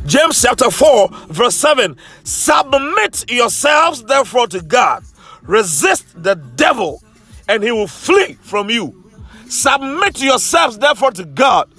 James 0.06 0.42
chapter 0.42 0.72
4, 0.72 1.10
verse 1.28 1.56
7 1.56 1.98
Submit 2.24 3.30
yourselves 3.30 4.04
therefore 4.04 4.48
to 4.48 4.62
God, 4.62 5.04
resist 5.42 6.24
the 6.24 6.36
devil, 6.36 7.04
and 7.50 7.62
he 7.62 7.72
will 7.72 7.88
flee 7.88 8.34
from 8.42 8.70
you. 8.70 9.04
Submit 9.50 10.22
yourselves 10.22 10.78
therefore 10.78 11.12
to 11.12 11.26
God. 11.26 11.70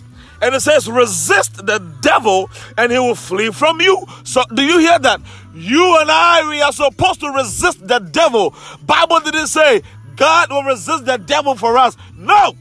And 0.40 0.54
it 0.54 0.61
says, 0.61 0.88
resist 0.88 1.66
the 1.66 1.78
devil 2.00 2.48
and 2.76 2.92
he 2.92 2.98
will 2.98 3.16
flee 3.16 3.50
from 3.50 3.80
you. 3.80 4.06
So, 4.22 4.44
do 4.54 4.62
you 4.62 4.78
hear 4.78 4.98
that? 4.98 5.20
You 5.58 6.00
and 6.00 6.10
I, 6.10 6.48
we 6.48 6.62
are 6.62 6.72
supposed 6.72 7.20
to 7.20 7.30
resist 7.30 7.86
the 7.86 7.98
devil. 7.98 8.54
Bible 8.86 9.20
didn't 9.20 9.48
say 9.48 9.82
God 10.16 10.50
will 10.50 10.62
resist 10.62 11.04
the 11.04 11.16
devil 11.16 11.54
for 11.56 11.76
us. 11.76 11.96
No, 12.16 12.54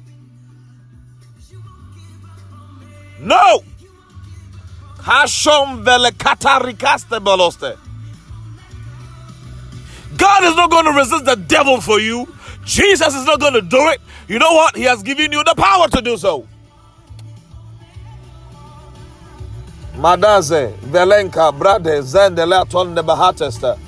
No. 3.19 3.63
God 10.17 10.43
is 10.43 10.55
not 10.55 10.69
going 10.69 10.85
to 10.85 10.91
resist 10.91 11.25
the 11.25 11.35
devil 11.35 11.81
for 11.81 11.99
you. 11.99 12.27
Jesus 12.65 13.15
is 13.15 13.25
not 13.25 13.39
going 13.39 13.53
to 13.53 13.61
do 13.61 13.77
it. 13.89 14.01
You 14.27 14.39
know 14.39 14.51
what? 14.53 14.75
He 14.75 14.83
has 14.83 15.01
given 15.03 15.31
you 15.31 15.43
the 15.43 15.55
power 15.55 15.87
to 15.87 16.01
do 16.01 16.17
so. 16.17 16.47
Madaze, 19.97 20.73
Velenka, 20.77 21.51
Brade, 21.57 22.03
Zendele, 22.03 22.69
Tonde 22.69 22.97
Bahatesta. 22.97 23.79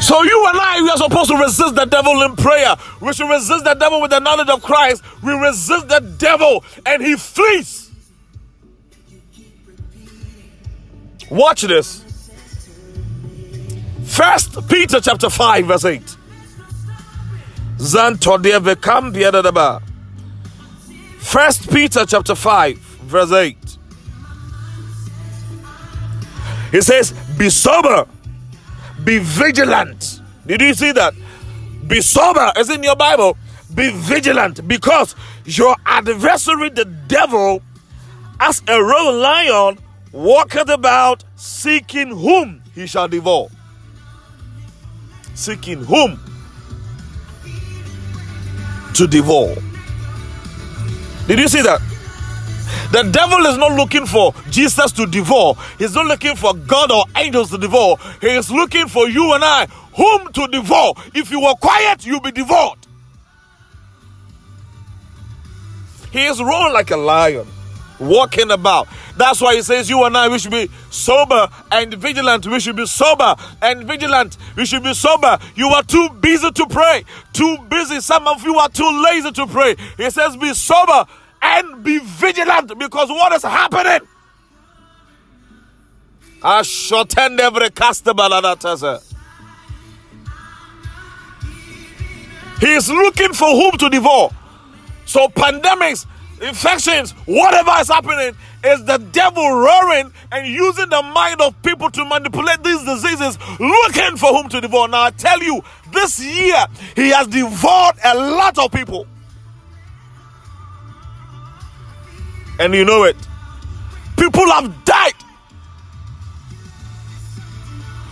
So 0.00 0.22
you 0.22 0.46
and 0.48 0.58
I, 0.58 0.80
we 0.82 0.90
are 0.90 0.96
supposed 0.96 1.30
to 1.30 1.36
resist 1.36 1.74
the 1.74 1.84
devil 1.84 2.22
in 2.22 2.34
prayer. 2.36 2.74
We 3.00 3.12
should 3.12 3.28
resist 3.28 3.64
the 3.64 3.74
devil 3.74 4.00
with 4.00 4.10
the 4.10 4.18
knowledge 4.20 4.48
of 4.48 4.62
Christ. 4.62 5.02
We 5.22 5.32
resist 5.32 5.88
the 5.88 6.00
devil 6.18 6.64
and 6.86 7.02
he 7.02 7.16
flees. 7.16 7.90
Watch 11.28 11.62
this. 11.62 12.04
First 14.04 14.68
Peter 14.68 15.00
chapter 15.00 15.28
5, 15.28 15.66
verse 15.66 15.84
8. 15.84 16.16
First 21.20 21.70
Peter 21.70 22.04
chapter 22.04 22.34
5, 22.34 22.76
verse 22.78 23.32
8. 23.32 23.56
He 26.72 26.80
says, 26.80 27.12
Be 27.38 27.50
sober 27.50 28.06
be 29.04 29.18
vigilant. 29.18 30.20
Did 30.46 30.60
you 30.60 30.74
see 30.74 30.92
that? 30.92 31.14
Be 31.86 32.00
sober, 32.00 32.52
as 32.56 32.70
in 32.70 32.82
your 32.82 32.96
Bible. 32.96 33.36
Be 33.74 33.90
vigilant 33.90 34.66
because 34.66 35.14
your 35.44 35.76
adversary, 35.86 36.70
the 36.70 36.84
devil, 36.84 37.62
as 38.40 38.62
a 38.68 38.82
roaring 38.82 39.20
lion, 39.20 39.78
walketh 40.12 40.68
about 40.68 41.24
seeking 41.36 42.08
whom 42.08 42.62
he 42.74 42.86
shall 42.86 43.08
devour. 43.08 43.48
Seeking 45.34 45.84
whom 45.84 46.18
to 48.94 49.06
devour. 49.06 49.56
Did 51.30 51.38
you 51.38 51.46
see 51.46 51.62
that? 51.62 51.80
The 52.90 53.04
devil 53.04 53.46
is 53.46 53.56
not 53.56 53.70
looking 53.76 54.04
for 54.04 54.34
Jesus 54.50 54.90
to 54.90 55.06
devour. 55.06 55.54
He's 55.78 55.94
not 55.94 56.06
looking 56.06 56.34
for 56.34 56.54
God 56.54 56.90
or 56.90 57.04
angels 57.14 57.50
to 57.50 57.58
devour. 57.58 57.98
He 58.20 58.30
is 58.30 58.50
looking 58.50 58.88
for 58.88 59.08
you 59.08 59.32
and 59.34 59.44
I, 59.44 59.66
whom 59.96 60.32
to 60.32 60.48
devour. 60.48 60.94
If 61.14 61.30
you 61.30 61.40
were 61.40 61.54
quiet, 61.54 62.04
you'll 62.04 62.20
be 62.20 62.32
devoured. 62.32 62.78
He 66.10 66.24
is 66.24 66.42
roaring 66.42 66.72
like 66.72 66.90
a 66.90 66.96
lion, 66.96 67.46
walking 68.00 68.50
about. 68.50 68.88
That's 69.16 69.40
why 69.40 69.56
he 69.56 69.62
says, 69.62 69.88
You 69.88 70.04
and 70.04 70.16
I, 70.16 70.28
we 70.28 70.38
should 70.38 70.52
be 70.52 70.70
sober 70.90 71.48
and 71.72 71.94
vigilant. 71.94 72.46
We 72.46 72.60
should 72.60 72.76
be 72.76 72.86
sober 72.86 73.34
and 73.62 73.84
vigilant. 73.84 74.36
We 74.56 74.66
should 74.66 74.82
be 74.82 74.94
sober. 74.94 75.38
You 75.54 75.68
are 75.68 75.82
too 75.82 76.08
busy 76.20 76.50
to 76.50 76.66
pray. 76.66 77.04
Too 77.32 77.58
busy. 77.68 78.00
Some 78.00 78.26
of 78.26 78.42
you 78.44 78.56
are 78.56 78.68
too 78.68 79.02
lazy 79.04 79.32
to 79.32 79.46
pray. 79.46 79.76
He 79.96 80.10
says, 80.10 80.36
Be 80.36 80.54
sober 80.54 81.06
and 81.42 81.82
be 81.82 81.98
vigilant 81.98 82.78
because 82.78 83.08
what 83.08 83.32
is 83.32 83.42
happening? 83.42 84.06
I 86.42 86.62
shortened 86.62 87.38
every 87.40 87.70
customer 87.70 88.28
that 88.28 89.02
He 92.60 92.74
is 92.74 92.88
looking 92.90 93.32
for 93.32 93.48
whom 93.48 93.72
to 93.78 93.88
devour. 93.88 94.30
So 95.06 95.28
pandemics, 95.28 96.06
infections, 96.40 97.12
whatever 97.26 97.72
is 97.80 97.88
happening, 97.88 98.36
is 98.64 98.84
the 98.84 98.98
devil 98.98 99.50
roaring 99.50 100.12
and 100.32 100.46
using 100.46 100.88
the 100.88 101.02
mind 101.02 101.40
of 101.40 101.60
people 101.62 101.90
to 101.90 102.04
manipulate 102.04 102.62
these 102.62 102.82
diseases, 102.84 103.38
looking 103.58 104.16
for 104.16 104.28
whom 104.34 104.48
to 104.50 104.60
devour. 104.60 104.88
Now 104.88 105.04
I 105.04 105.10
tell 105.10 105.42
you, 105.42 105.62
this 105.92 106.20
year 106.22 106.66
he 106.94 107.10
has 107.10 107.26
devoured 107.26 107.96
a 108.04 108.14
lot 108.16 108.58
of 108.58 108.70
people. 108.72 109.06
And 112.58 112.74
you 112.74 112.84
know 112.84 113.04
it. 113.04 113.16
People 114.18 114.46
have 114.50 114.84
died. 114.84 115.14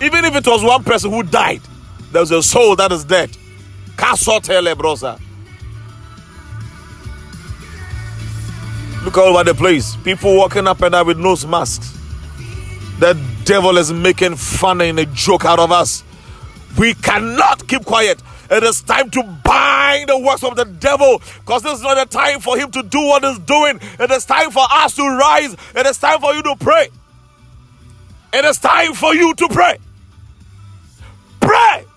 Even 0.01 0.25
if 0.25 0.35
it 0.37 0.47
was 0.47 0.63
one 0.65 0.85
person 0.85 1.11
who 1.11 1.23
died, 1.23 1.61
there's 2.13 2.31
a 2.31 2.43
soul 2.43 2.77
that 2.77 2.91
is 2.93 3.05
dead. 3.05 3.31
Casotele 3.97 4.75
brosa. 4.75 5.21
Look 9.09 9.17
all 9.17 9.39
over 9.39 9.43
the 9.43 9.55
place. 9.55 9.97
People 9.97 10.37
walking 10.37 10.67
up 10.67 10.83
and 10.83 10.93
down 10.93 11.07
with 11.07 11.17
nose 11.17 11.47
masks. 11.47 11.99
The 12.99 13.19
devil 13.47 13.79
is 13.79 13.91
making 13.91 14.37
fun 14.37 14.83
and 14.83 14.99
a 14.99 15.07
joke 15.07 15.47
out 15.47 15.59
of 15.59 15.73
us. 15.73 16.05
We 16.79 16.93
cannot 16.93 17.67
keep 17.67 17.87
quiet. 17.87 18.23
It 18.51 18.63
is 18.63 18.83
time 18.83 19.09
to 19.13 19.23
bind 19.23 20.11
the 20.11 20.19
works 20.19 20.45
of 20.45 20.57
the 20.57 20.67
devil 20.67 21.23
because 21.39 21.63
this 21.63 21.79
is 21.79 21.83
not 21.83 21.95
the 21.95 22.05
time 22.05 22.41
for 22.41 22.59
him 22.59 22.71
to 22.71 22.83
do 22.83 23.01
what 23.01 23.25
he's 23.25 23.39
doing. 23.39 23.81
It 23.99 24.11
is 24.11 24.27
time 24.27 24.51
for 24.51 24.65
us 24.71 24.95
to 24.97 25.03
rise. 25.03 25.57
It 25.75 25.87
is 25.87 25.97
time 25.97 26.21
for 26.21 26.35
you 26.35 26.43
to 26.43 26.57
pray. 26.57 26.91
It 28.35 28.45
is 28.45 28.59
time 28.59 28.93
for 28.93 29.15
you 29.15 29.33
to 29.33 29.49
pray. 29.49 29.79
Pray. 31.41 31.49
Pray. 31.49 31.88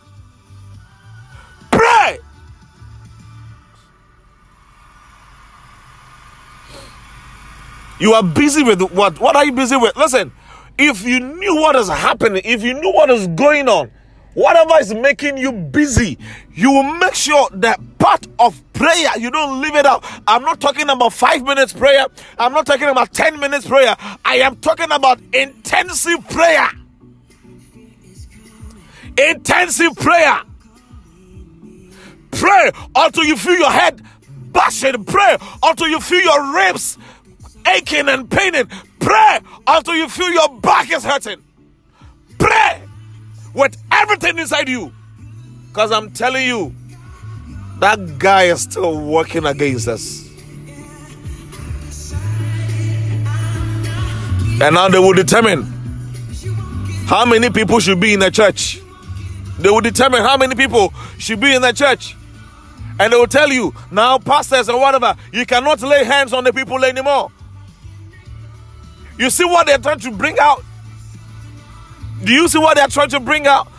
You 8.02 8.14
are 8.14 8.24
busy 8.24 8.64
with 8.64 8.82
what? 8.82 9.20
What 9.20 9.36
are 9.36 9.46
you 9.46 9.52
busy 9.52 9.78
with? 9.78 9.96
Listen, 9.96 10.32
if 10.80 11.04
you 11.06 11.20
knew 11.20 11.56
what 11.58 11.76
is 11.76 11.88
happening, 11.88 12.42
if 12.44 12.64
you 12.64 12.74
knew 12.74 12.92
what 12.92 13.12
is 13.12 13.28
going 13.28 13.70
on, 13.70 13.92
whatever 14.34 14.74
is 14.80 14.92
making 14.92 15.38
you 15.38 15.52
busy, 15.52 16.18
you 16.52 16.72
will 16.72 16.96
make 16.96 17.14
sure 17.14 17.48
that 17.54 17.80
part 18.00 18.26
of 18.40 18.60
prayer, 18.74 19.20
you 19.20 19.30
don't 19.30 19.62
leave 19.62 19.76
it 19.76 19.86
out. 19.86 20.04
I'm 20.26 20.42
not 20.42 20.60
talking 20.60 20.90
about 20.90 21.14
five 21.14 21.44
minutes 21.44 21.74
prayer, 21.74 22.08
I'm 22.40 22.54
not 22.54 22.66
talking 22.66 22.90
about 22.90 23.14
10 23.14 23.40
minutes 23.40 23.68
prayer. 23.68 23.96
I 24.26 24.38
am 24.38 24.56
talking 24.56 24.92
about 24.92 25.20
intensive 25.32 26.28
prayer. 26.28 26.70
Intensive 29.16 29.96
prayer. 29.96 30.42
Pray 32.32 32.72
until 32.96 33.26
you 33.26 33.38
feel 33.38 33.60
your 33.60 33.70
head 33.70 34.02
bashing. 34.52 35.04
Pray 35.06 35.38
until 35.62 35.88
you 35.88 36.00
feel 36.00 36.22
your 36.22 36.56
ribs 36.56 36.98
aching 37.68 38.10
and 38.10 38.30
paining. 38.30 38.68
Pray 39.00 39.40
until 39.68 39.96
you 39.96 40.10
feel 40.10 40.32
your 40.32 40.60
back 40.60 40.92
is 40.92 41.04
hurting. 41.04 41.42
Pray 42.38 42.82
with 43.54 43.78
everything 43.92 44.38
inside 44.38 44.70
you. 44.70 44.92
Because 45.68 45.92
I'm 45.92 46.12
telling 46.12 46.46
you, 46.46 46.76
that 47.80 48.20
guy 48.20 48.44
is 48.44 48.62
still 48.62 49.00
working 49.00 49.46
against 49.46 49.88
us. 49.88 50.28
And 54.62 54.76
now 54.76 54.90
they 54.90 55.00
will 55.00 55.14
determine 55.14 55.64
how 57.08 57.26
many 57.26 57.50
people 57.50 57.80
should 57.80 58.00
be 58.00 58.14
in 58.14 58.20
the 58.20 58.30
church. 58.30 58.80
They 59.58 59.70
will 59.70 59.82
determine 59.82 60.22
how 60.22 60.38
many 60.38 60.56
people 60.56 60.94
should 61.18 61.40
be 61.40 61.56
in 61.56 61.62
the 61.62 61.72
church. 61.72 62.16
And 63.00 63.12
they 63.12 63.18
will 63.18 63.28
tell 63.28 63.50
you, 63.52 63.74
now, 63.90 64.20
pastors 64.20 64.70
and 64.70 64.78
whatever, 64.80 65.16
you 65.34 65.46
cannot 65.46 65.82
lay 65.82 66.04
hands 66.04 66.34
on 66.34 66.44
the 66.44 66.54
people 66.54 66.84
anymore. 66.86 67.32
You 69.22 69.30
see 69.30 69.46
what 69.46 69.68
they're 69.68 69.78
trying 69.78 70.00
to 70.00 70.10
bring 70.10 70.40
out? 70.40 70.64
Do 72.24 72.34
you 72.34 72.48
see 72.48 72.58
what 72.58 72.76
they're 72.76 72.88
trying 72.88 73.10
to 73.10 73.20
bring 73.20 73.46
out? 73.46 73.72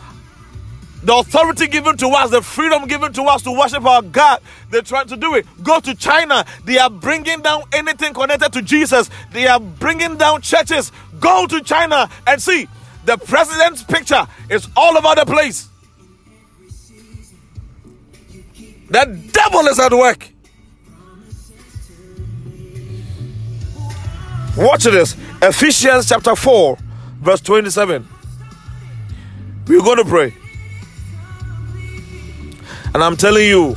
The 1.03 1.13
authority 1.13 1.67
given 1.67 1.97
to 1.97 2.07
us, 2.07 2.31
the 2.31 2.41
freedom 2.41 2.87
given 2.87 3.11
to 3.11 3.23
us 3.23 3.41
to 3.41 3.51
worship 3.51 3.83
our 3.83 4.01
God, 4.01 4.39
they're 4.69 4.81
trying 4.81 5.07
to 5.07 5.17
do 5.17 5.35
it. 5.35 5.45
Go 5.61 5.81
to 5.81 5.93
China, 5.95 6.45
they 6.63 6.77
are 6.77 6.89
bringing 6.89 7.41
down 7.41 7.63
anything 7.73 8.13
connected 8.13 8.53
to 8.53 8.61
Jesus, 8.61 9.09
they 9.33 9.45
are 9.45 9.59
bringing 9.59 10.15
down 10.15 10.39
churches. 10.39 10.93
Go 11.19 11.45
to 11.45 11.59
China 11.59 12.09
and 12.25 12.41
see 12.41 12.69
the 13.03 13.17
president's 13.17 13.83
picture 13.83 14.25
is 14.49 14.69
all 14.77 14.97
over 14.97 15.13
the 15.13 15.25
place. 15.25 15.67
The 18.89 19.29
devil 19.33 19.67
is 19.67 19.77
at 19.77 19.91
work. 19.91 20.29
Watch 24.55 24.83
this. 24.83 25.17
Ephesians 25.45 26.07
chapter 26.07 26.37
4, 26.37 26.77
verse 27.19 27.41
27. 27.41 28.07
We're 29.67 29.81
going 29.81 29.97
to 29.97 30.05
pray. 30.05 30.33
And 32.93 33.03
I'm 33.03 33.17
telling 33.17 33.45
you, 33.45 33.75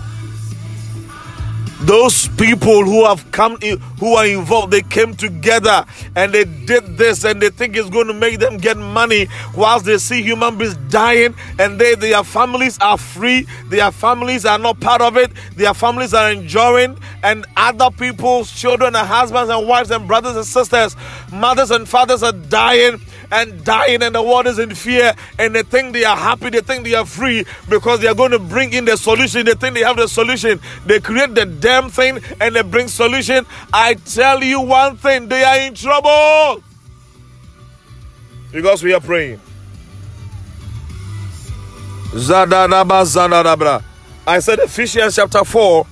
those 1.86 2.26
people 2.30 2.84
who 2.84 3.04
have 3.04 3.30
come 3.30 3.56
who 4.00 4.14
are 4.14 4.26
involved 4.26 4.72
they 4.72 4.82
came 4.82 5.14
together 5.14 5.84
and 6.16 6.32
they 6.32 6.44
did 6.44 6.84
this 6.98 7.22
and 7.22 7.40
they 7.40 7.48
think 7.48 7.76
it's 7.76 7.88
going 7.88 8.08
to 8.08 8.12
make 8.12 8.40
them 8.40 8.56
get 8.56 8.76
money 8.76 9.28
whilst 9.56 9.84
they 9.84 9.96
see 9.96 10.20
human 10.20 10.58
beings 10.58 10.76
dying 10.90 11.32
and 11.60 11.80
they 11.80 11.94
their 11.94 12.24
families 12.24 12.76
are 12.80 12.98
free 12.98 13.46
their 13.66 13.92
families 13.92 14.44
are 14.44 14.58
not 14.58 14.80
part 14.80 15.00
of 15.00 15.16
it 15.16 15.30
their 15.54 15.72
families 15.72 16.12
are 16.12 16.32
enjoying 16.32 16.98
and 17.22 17.46
other 17.56 17.90
people's 17.96 18.50
children 18.50 18.96
and 18.96 19.06
husbands 19.06 19.48
and 19.48 19.68
wives 19.68 19.92
and 19.92 20.08
brothers 20.08 20.34
and 20.34 20.44
sisters 20.44 20.96
mothers 21.32 21.70
and 21.70 21.88
fathers 21.88 22.24
are 22.24 22.32
dying 22.32 23.00
and 23.30 23.64
dying, 23.64 24.02
and 24.02 24.14
the 24.14 24.22
world 24.22 24.46
is 24.46 24.58
in 24.58 24.74
fear, 24.74 25.14
and 25.38 25.54
they 25.54 25.62
think 25.62 25.92
they 25.92 26.04
are 26.04 26.16
happy, 26.16 26.50
they 26.50 26.60
think 26.60 26.84
they 26.84 26.94
are 26.94 27.06
free 27.06 27.44
because 27.68 28.00
they 28.00 28.08
are 28.08 28.14
going 28.14 28.30
to 28.30 28.38
bring 28.38 28.72
in 28.72 28.84
the 28.84 28.96
solution. 28.96 29.44
They 29.46 29.54
think 29.54 29.74
they 29.74 29.82
have 29.82 29.96
the 29.96 30.08
solution. 30.08 30.60
They 30.84 31.00
create 31.00 31.34
the 31.34 31.46
damn 31.46 31.90
thing 31.90 32.20
and 32.40 32.54
they 32.54 32.62
bring 32.62 32.88
solution. 32.88 33.46
I 33.72 33.94
tell 33.94 34.42
you 34.42 34.60
one 34.60 34.96
thing, 34.96 35.28
they 35.28 35.44
are 35.44 35.58
in 35.58 35.74
trouble 35.74 36.62
because 38.52 38.82
we 38.82 38.94
are 38.94 39.00
praying. 39.00 39.40
I 44.28 44.38
said 44.40 44.58
Ephesians 44.60 45.16
chapter 45.16 45.44
4. 45.44 45.86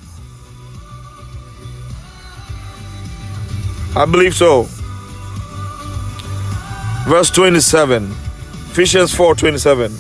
I 3.96 4.06
believe 4.06 4.34
so 4.34 4.68
verse 7.06 7.30
27 7.30 8.10
ephesians 8.70 9.14
4 9.14 9.34
27 9.34 9.92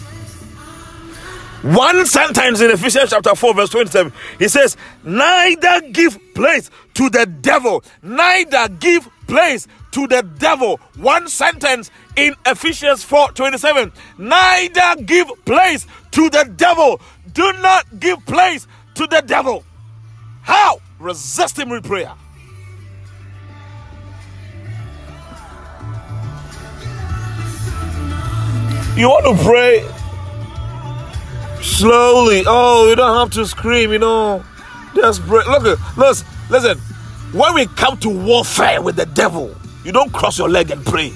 one 1.62 2.04
sentence 2.06 2.60
in 2.60 2.70
ephesians 2.70 3.10
chapter 3.10 3.34
4 3.34 3.54
verse 3.54 3.70
27 3.70 4.12
he 4.38 4.48
says 4.48 4.76
neither 5.02 5.80
give 5.92 6.18
place 6.34 6.70
to 6.94 7.10
the 7.10 7.26
devil. 7.26 7.84
Neither 8.02 8.68
give 8.68 9.08
place 9.26 9.66
to 9.92 10.06
the 10.06 10.22
devil. 10.38 10.78
One 10.96 11.28
sentence 11.28 11.90
in 12.16 12.34
ephesians 12.46 13.04
4 13.04 13.32
27 13.32 13.92
neither 14.18 15.02
give 15.02 15.30
place 15.44 15.86
to 16.12 16.30
the 16.30 16.52
devil. 16.56 17.00
Do 17.32 17.52
not 17.54 17.98
give 17.98 18.24
place 18.26 18.66
to 18.94 19.06
the 19.06 19.22
devil. 19.22 19.64
How? 20.42 20.80
Resist 20.98 21.58
him 21.58 21.70
with 21.70 21.84
prayer 21.84 22.12
You 28.96 29.08
want 29.08 29.36
to 29.36 29.44
pray 29.44 29.84
slowly. 31.60 32.44
Oh, 32.46 32.88
you 32.88 32.94
don't 32.94 33.16
have 33.16 33.30
to 33.30 33.44
scream, 33.46 33.90
you 33.90 33.98
know. 33.98 34.44
Just 34.94 35.20
pray. 35.22 35.42
Look, 35.46 35.96
listen, 35.96 36.26
listen. 36.48 36.78
When 37.32 37.54
we 37.54 37.66
come 37.66 37.98
to 37.98 38.08
warfare 38.08 38.80
with 38.80 38.94
the 38.94 39.06
devil, 39.06 39.52
you 39.82 39.90
don't 39.90 40.12
cross 40.12 40.38
your 40.38 40.48
leg 40.48 40.70
and 40.70 40.84
pray. 40.86 41.10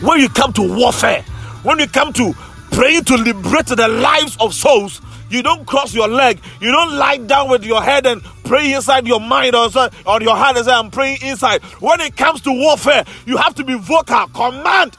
When 0.00 0.20
you 0.20 0.30
come 0.30 0.54
to 0.54 0.62
warfare, 0.62 1.22
when 1.62 1.78
you 1.78 1.86
come 1.86 2.14
to 2.14 2.32
praying 2.70 3.04
to 3.04 3.16
liberate 3.16 3.66
the 3.66 3.88
lives 3.88 4.38
of 4.40 4.54
souls, 4.54 5.02
you 5.28 5.42
don't 5.42 5.66
cross 5.66 5.92
your 5.94 6.08
leg. 6.08 6.40
You 6.60 6.72
don't 6.72 6.94
lie 6.96 7.18
down 7.18 7.50
with 7.50 7.64
your 7.64 7.82
head 7.82 8.06
and 8.06 8.22
pray 8.44 8.72
inside 8.72 9.06
your 9.06 9.20
mind 9.20 9.54
or 9.54 9.68
on 10.06 10.22
your 10.22 10.36
heart 10.36 10.56
and 10.56 10.64
say, 10.64 10.72
I'm 10.72 10.90
praying 10.90 11.18
inside. 11.20 11.62
When 11.80 12.00
it 12.00 12.16
comes 12.16 12.40
to 12.42 12.52
warfare, 12.52 13.04
you 13.26 13.36
have 13.36 13.54
to 13.56 13.64
be 13.64 13.74
vocal. 13.74 14.28
Command. 14.28 14.96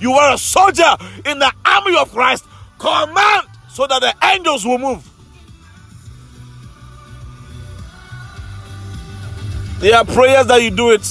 You 0.00 0.12
are 0.12 0.34
a 0.34 0.38
soldier 0.38 0.96
in 1.24 1.38
the 1.38 1.52
army 1.64 1.96
of 1.96 2.12
Christ. 2.12 2.44
Command 2.78 3.46
so 3.68 3.86
that 3.86 4.00
the 4.00 4.14
angels 4.26 4.64
will 4.64 4.78
move. 4.78 5.08
There 9.80 9.96
are 9.96 10.04
prayers 10.04 10.46
that 10.46 10.60
you 10.60 10.70
do 10.70 10.90
it, 10.90 11.06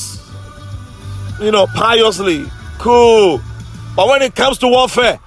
you 1.41 1.51
know, 1.51 1.67
piously. 1.67 2.45
Cool. 2.77 3.41
But 3.95 4.09
when 4.09 4.21
it 4.21 4.35
comes 4.35 4.57
to 4.59 4.67
warfare, 4.67 5.19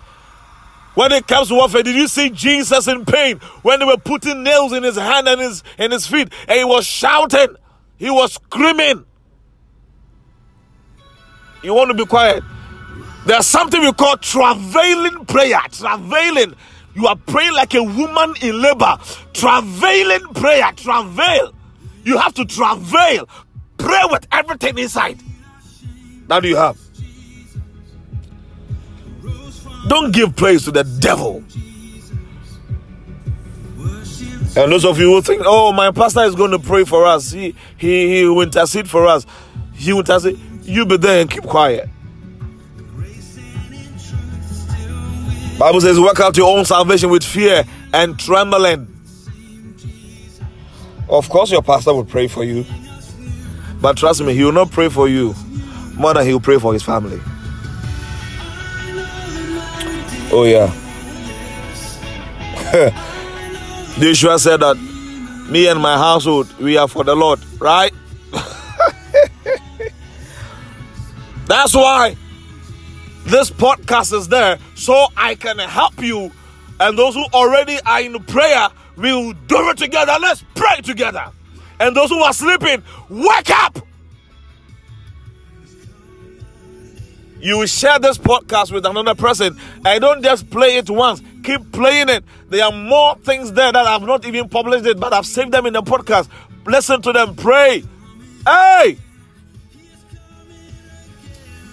when 0.94 1.12
it 1.12 1.26
comes 1.26 1.48
to 1.48 1.54
warfare, 1.54 1.82
did 1.82 1.96
you 1.96 2.08
see 2.08 2.28
Jesus 2.30 2.86
in 2.86 3.04
pain 3.06 3.38
when 3.62 3.78
they 3.78 3.86
were 3.86 3.96
putting 3.96 4.42
nails 4.42 4.72
in 4.72 4.82
his 4.82 4.96
hand 4.96 5.26
and 5.26 5.40
his 5.40 5.62
in 5.78 5.90
his 5.90 6.06
feet, 6.06 6.30
and 6.48 6.58
he 6.58 6.64
was 6.64 6.86
shouting, 6.86 7.56
he 7.96 8.10
was 8.10 8.34
screaming. 8.34 9.06
You 11.62 11.74
want 11.74 11.90
to 11.90 11.94
be 11.94 12.04
quiet. 12.04 12.42
There's 13.26 13.46
something 13.46 13.80
we 13.80 13.92
call 13.92 14.16
travailing 14.16 15.24
prayer. 15.26 15.60
Travailing. 15.70 16.54
You 16.94 17.06
are 17.06 17.16
praying 17.16 17.52
like 17.54 17.74
a 17.74 17.82
woman 17.82 18.34
in 18.42 18.60
labor. 18.60 18.96
Travailing 19.32 20.26
prayer. 20.34 20.72
Travail. 20.72 21.54
You 22.04 22.18
have 22.18 22.34
to 22.34 22.44
travail. 22.44 23.28
Pray 23.78 24.00
with 24.10 24.26
everything 24.32 24.78
inside. 24.78 25.20
Now 26.28 26.40
do 26.40 26.48
you 26.48 26.56
have. 26.56 26.78
Don't 29.88 30.12
give 30.12 30.36
praise 30.36 30.64
to 30.64 30.70
the 30.70 30.84
devil. 31.00 31.42
And 34.56 34.72
those 34.72 34.84
of 34.84 34.98
you 34.98 35.12
who 35.12 35.22
think, 35.22 35.42
oh, 35.44 35.72
my 35.72 35.90
pastor 35.90 36.22
is 36.24 36.34
going 36.34 36.50
to 36.50 36.58
pray 36.58 36.84
for 36.84 37.06
us, 37.06 37.30
he, 37.30 37.54
he, 37.76 38.16
he 38.16 38.24
will 38.26 38.42
intercede 38.42 38.90
for 38.90 39.06
us, 39.06 39.24
he 39.74 39.92
will 39.92 40.00
intercede. 40.00 40.38
You 40.62 40.84
be 40.86 40.96
there 40.96 41.20
and 41.20 41.30
keep 41.30 41.44
quiet. 41.44 41.88
Bible 45.60 45.80
says, 45.82 46.00
work 46.00 46.18
out 46.20 46.34
your 46.38 46.56
own 46.56 46.64
salvation 46.64 47.10
with 47.10 47.22
fear 47.22 47.64
and 47.92 48.18
trembling. 48.18 48.88
Of 51.06 51.28
course, 51.28 51.50
your 51.50 51.60
pastor 51.60 51.92
will 51.92 52.06
pray 52.06 52.28
for 52.28 52.44
you, 52.44 52.64
but 53.78 53.98
trust 53.98 54.22
me, 54.22 54.32
he 54.32 54.42
will 54.42 54.52
not 54.52 54.70
pray 54.70 54.88
for 54.88 55.06
you 55.06 55.34
more 55.96 56.14
than 56.14 56.24
he 56.24 56.32
will 56.32 56.40
pray 56.40 56.58
for 56.58 56.72
his 56.72 56.82
family. 56.82 57.20
Oh, 60.32 60.44
yeah. 60.46 60.72
Joshua 63.98 64.38
said 64.38 64.60
that 64.60 64.78
me 65.50 65.68
and 65.68 65.78
my 65.78 65.98
household, 65.98 66.58
we 66.58 66.78
are 66.78 66.88
for 66.88 67.04
the 67.04 67.14
Lord, 67.14 67.38
right? 67.60 67.92
That's 71.44 71.74
why 71.74 72.16
this 73.30 73.50
podcast 73.50 74.12
is 74.12 74.28
there 74.28 74.58
so 74.74 75.06
I 75.16 75.34
can 75.34 75.58
help 75.58 76.02
you. 76.02 76.32
And 76.78 76.98
those 76.98 77.14
who 77.14 77.24
already 77.32 77.78
are 77.84 78.00
in 78.00 78.22
prayer, 78.24 78.68
we'll 78.96 79.32
do 79.32 79.70
it 79.70 79.78
together. 79.78 80.14
Let's 80.20 80.44
pray 80.54 80.80
together. 80.82 81.30
And 81.78 81.96
those 81.96 82.10
who 82.10 82.18
are 82.18 82.32
sleeping, 82.32 82.82
wake 83.08 83.50
up. 83.50 83.78
you 87.42 87.58
will 87.58 87.66
share 87.66 87.98
this 87.98 88.18
podcast 88.18 88.70
with 88.70 88.84
another 88.84 89.14
person 89.14 89.58
I 89.84 89.98
don't 89.98 90.22
just 90.22 90.50
play 90.50 90.76
it 90.76 90.90
once 90.90 91.22
keep 91.42 91.72
playing 91.72 92.08
it 92.08 92.24
there 92.48 92.64
are 92.64 92.72
more 92.72 93.16
things 93.16 93.52
there 93.52 93.72
that 93.72 93.86
i've 93.86 94.02
not 94.02 94.26
even 94.26 94.48
published 94.48 94.84
it 94.84 95.00
but 95.00 95.14
i've 95.14 95.24
saved 95.24 95.52
them 95.52 95.64
in 95.64 95.72
the 95.72 95.82
podcast 95.82 96.28
listen 96.66 97.00
to 97.02 97.12
them 97.12 97.34
pray 97.34 97.82
hey 98.44 98.98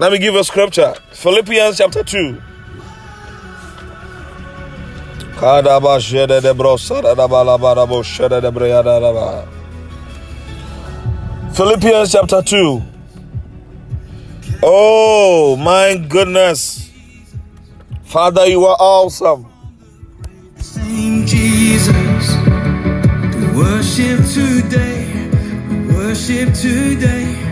Let 0.00 0.12
me 0.12 0.18
give 0.18 0.34
a 0.34 0.42
scripture. 0.42 0.94
Philippians 1.12 1.76
chapter 1.76 2.02
2. 2.02 2.40
Philippians 11.52 12.12
chapter 12.12 12.40
2. 12.40 12.82
Oh 14.62 15.56
my 15.60 15.98
goodness. 16.08 16.90
Father, 18.04 18.46
you 18.46 18.64
are 18.64 18.76
awesome. 18.80 19.52
Sing 20.56 21.26
Jesus. 21.26 22.34
Worship 23.54 24.24
today. 24.32 25.28
Worship 25.92 26.54
today. 26.54 27.49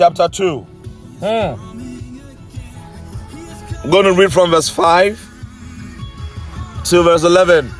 Chapter 0.00 0.28
2. 0.30 0.60
Hmm. 1.20 1.60
I'm 3.84 3.90
going 3.90 4.06
to 4.06 4.14
read 4.14 4.32
from 4.32 4.50
verse 4.50 4.70
5 4.70 5.20
to 6.86 7.02
verse 7.02 7.22
11. 7.22 7.70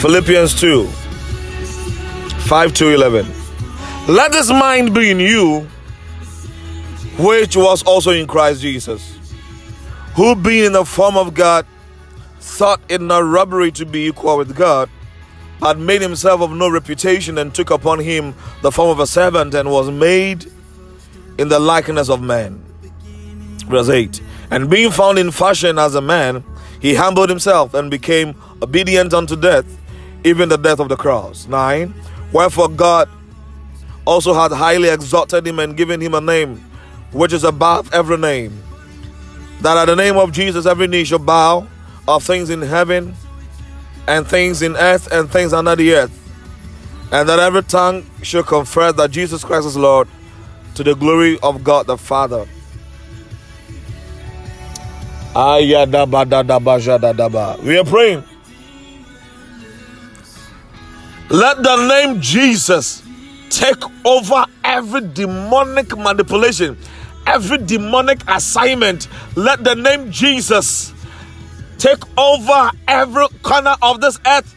Philippians 0.00 0.58
2 0.58 0.86
5 0.86 2.72
to 2.72 2.88
11. 2.88 3.26
Let 4.08 4.32
this 4.32 4.48
mind 4.48 4.94
be 4.94 5.10
in 5.10 5.20
you, 5.20 5.68
which 7.18 7.58
was 7.58 7.82
also 7.82 8.12
in 8.12 8.26
Christ 8.26 8.62
Jesus, 8.62 9.18
who 10.14 10.34
being 10.34 10.64
in 10.64 10.72
the 10.72 10.86
form 10.86 11.18
of 11.18 11.34
God, 11.34 11.66
thought 12.44 12.80
it 12.90 13.00
not 13.00 13.24
robbery 13.24 13.72
to 13.72 13.86
be 13.86 14.06
equal 14.06 14.36
with 14.36 14.54
God, 14.54 14.90
but 15.60 15.78
made 15.78 16.02
himself 16.02 16.42
of 16.42 16.52
no 16.52 16.68
reputation 16.68 17.38
and 17.38 17.54
took 17.54 17.70
upon 17.70 17.98
him 17.98 18.34
the 18.62 18.70
form 18.70 18.90
of 18.90 19.00
a 19.00 19.06
servant 19.06 19.54
and 19.54 19.70
was 19.70 19.90
made 19.90 20.46
in 21.38 21.48
the 21.48 21.58
likeness 21.58 22.10
of 22.10 22.20
man. 22.20 22.62
Verse 23.66 23.88
8 23.88 24.20
And 24.50 24.68
being 24.70 24.90
found 24.90 25.18
in 25.18 25.30
fashion 25.30 25.78
as 25.78 25.94
a 25.94 26.02
man, 26.02 26.44
he 26.80 26.94
humbled 26.94 27.30
himself 27.30 27.72
and 27.72 27.90
became 27.90 28.34
obedient 28.62 29.14
unto 29.14 29.36
death, 29.36 29.64
even 30.22 30.50
the 30.50 30.58
death 30.58 30.80
of 30.80 30.90
the 30.90 30.96
cross. 30.96 31.48
9 31.48 31.94
Wherefore 32.30 32.68
God 32.68 33.08
also 34.04 34.34
had 34.34 34.52
highly 34.52 34.90
exalted 34.90 35.46
him 35.46 35.58
and 35.58 35.76
given 35.76 36.00
him 36.00 36.12
a 36.14 36.20
name 36.20 36.56
which 37.10 37.32
is 37.32 37.42
above 37.42 37.92
every 37.94 38.18
name 38.18 38.62
that 39.62 39.78
at 39.78 39.86
the 39.86 39.96
name 39.96 40.18
of 40.18 40.30
Jesus 40.30 40.66
every 40.66 40.86
knee 40.86 41.04
shall 41.04 41.18
bow 41.18 41.66
of 42.06 42.22
things 42.24 42.50
in 42.50 42.62
heaven 42.62 43.14
and 44.06 44.26
things 44.26 44.62
in 44.62 44.76
earth 44.76 45.10
and 45.12 45.30
things 45.30 45.52
under 45.52 45.74
the 45.74 45.94
earth, 45.94 46.12
and 47.12 47.28
that 47.28 47.38
every 47.38 47.62
tongue 47.62 48.04
shall 48.22 48.42
confess 48.42 48.94
that 48.94 49.10
Jesus 49.10 49.44
Christ 49.44 49.66
is 49.66 49.76
Lord 49.76 50.08
to 50.74 50.82
the 50.82 50.94
glory 50.94 51.38
of 51.42 51.62
God 51.64 51.86
the 51.86 51.96
Father. 51.96 52.46
We 55.34 55.74
are 55.74 55.86
praying. 57.84 58.24
Let 61.30 61.62
the 61.62 61.86
name 61.88 62.20
Jesus 62.20 63.02
take 63.50 63.82
over 64.04 64.46
every 64.62 65.00
demonic 65.08 65.96
manipulation, 65.96 66.76
every 67.26 67.58
demonic 67.58 68.20
assignment. 68.28 69.08
Let 69.34 69.64
the 69.64 69.74
name 69.74 70.12
Jesus 70.12 70.93
take 71.78 72.02
over 72.18 72.70
every 72.88 73.28
corner 73.42 73.76
of 73.82 74.00
this 74.00 74.18
earth. 74.26 74.54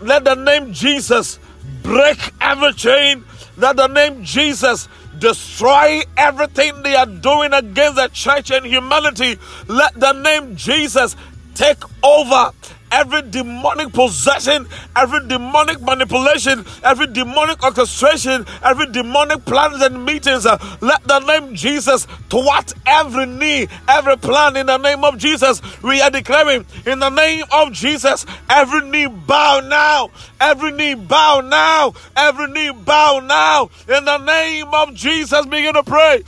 Let 0.00 0.24
the 0.24 0.34
name 0.34 0.72
Jesus 0.72 1.38
break 1.82 2.18
every 2.40 2.72
chain. 2.72 3.24
Let 3.56 3.76
the 3.76 3.86
name 3.86 4.24
Jesus 4.24 4.88
destroy 5.18 6.02
everything 6.16 6.82
they 6.82 6.96
are 6.96 7.06
doing 7.06 7.52
against 7.52 7.96
the 7.96 8.08
church 8.08 8.50
and 8.50 8.66
humanity. 8.66 9.38
Let 9.68 9.94
the 9.94 10.12
name 10.12 10.56
Jesus 10.56 11.16
take 11.54 11.82
over 12.02 12.52
every 12.92 13.22
demonic 13.22 13.92
possession, 13.92 14.68
every 14.94 15.26
demonic 15.26 15.80
manipulation, 15.80 16.64
every 16.84 17.06
demonic 17.08 17.62
orchestration, 17.64 18.46
every 18.62 18.86
demonic 18.92 19.44
plans 19.44 19.82
and 19.82 20.04
meetings. 20.04 20.46
Uh, 20.46 20.58
let 20.80 21.02
the 21.04 21.18
name 21.20 21.54
Jesus 21.54 22.06
thwart 22.28 22.72
every 22.86 23.26
knee, 23.26 23.66
every 23.88 24.16
plan 24.18 24.56
in 24.56 24.66
the 24.66 24.76
name 24.76 25.02
of 25.04 25.18
Jesus. 25.18 25.60
We 25.82 26.00
are 26.00 26.10
declaring 26.10 26.66
in 26.86 26.98
the 27.00 27.10
name 27.10 27.44
of 27.52 27.72
Jesus, 27.72 28.26
every 28.48 28.88
knee 28.88 29.06
bow 29.06 29.60
now, 29.64 30.10
every 30.40 30.72
knee 30.72 30.94
bow 30.94 31.40
now, 31.40 31.94
every 32.16 32.48
knee 32.48 32.70
bow 32.70 33.20
now. 33.24 33.70
In 33.88 34.04
the 34.04 34.18
name 34.18 34.68
of 34.72 34.94
Jesus, 34.94 35.46
begin 35.46 35.74
to 35.74 35.82
pray. 35.82 36.22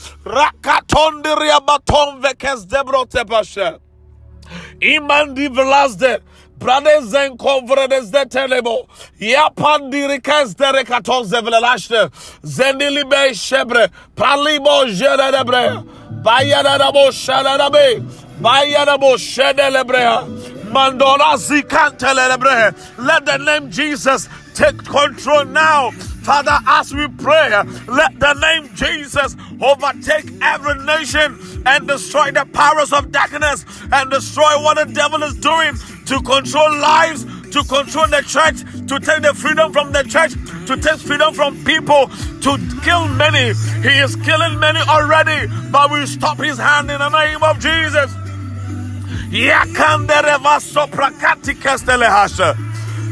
Imandi 4.80 5.48
Velazde. 5.48 6.20
Brothers 6.58 7.12
and 7.14 7.38
conferences 7.38 8.10
the 8.10 8.24
telebo. 8.24 8.88
Yapandi 9.20 10.08
rikes 10.08 10.54
de 10.54 10.64
rekatos 10.64 11.30
de 11.30 11.42
velashte. 11.42 12.10
Zendilibe 12.42 13.30
shebre. 13.32 13.90
Palibo 14.16 14.86
jere 14.88 15.32
debre. 15.32 15.84
Bayada 16.22 16.78
dabo 16.78 17.10
shada 17.10 17.58
dabe. 17.58 18.00
Bayada 18.40 18.98
bo 18.98 19.16
shede 19.16 19.70
lebrea. 19.70 20.26
Mandora 20.72 21.36
zikante 21.36 22.14
lebre. 22.14 22.74
Let 22.98 23.26
the 23.26 23.38
name 23.38 23.70
Jesus 23.70 24.28
take 24.54 24.78
control 24.84 25.44
now. 25.46 25.90
Father, 26.24 26.58
as 26.66 26.94
we 26.94 27.06
pray, 27.08 27.50
let 27.86 28.18
the 28.18 28.32
name 28.40 28.74
Jesus 28.74 29.36
overtake 29.60 30.32
every 30.40 30.82
nation 30.84 31.38
and 31.66 31.86
destroy 31.86 32.30
the 32.30 32.46
powers 32.52 32.94
of 32.94 33.12
darkness 33.12 33.64
and 33.92 34.10
destroy 34.10 34.62
what 34.62 34.76
the 34.76 34.92
devil 34.92 35.22
is 35.22 35.34
doing 35.34 35.74
to 36.06 36.20
control 36.22 36.74
lives, 36.78 37.24
to 37.50 37.62
control 37.64 38.06
the 38.08 38.22
church, 38.26 38.64
to 38.88 38.98
take 39.00 39.20
the 39.20 39.34
freedom 39.34 39.70
from 39.70 39.92
the 39.92 40.02
church, 40.04 40.32
to 40.66 40.76
take 40.80 40.98
freedom 40.98 41.34
from 41.34 41.62
people, 41.64 42.08
to 42.40 42.58
kill 42.82 43.06
many. 43.08 43.52
He 43.82 43.98
is 44.00 44.16
killing 44.16 44.58
many 44.58 44.80
already, 44.80 45.46
but 45.70 45.90
we 45.90 46.06
stop 46.06 46.38
his 46.38 46.56
hand 46.56 46.90
in 46.90 46.98
the 46.98 47.10
name 47.10 47.42
of 47.42 47.58
Jesus. 47.60 48.10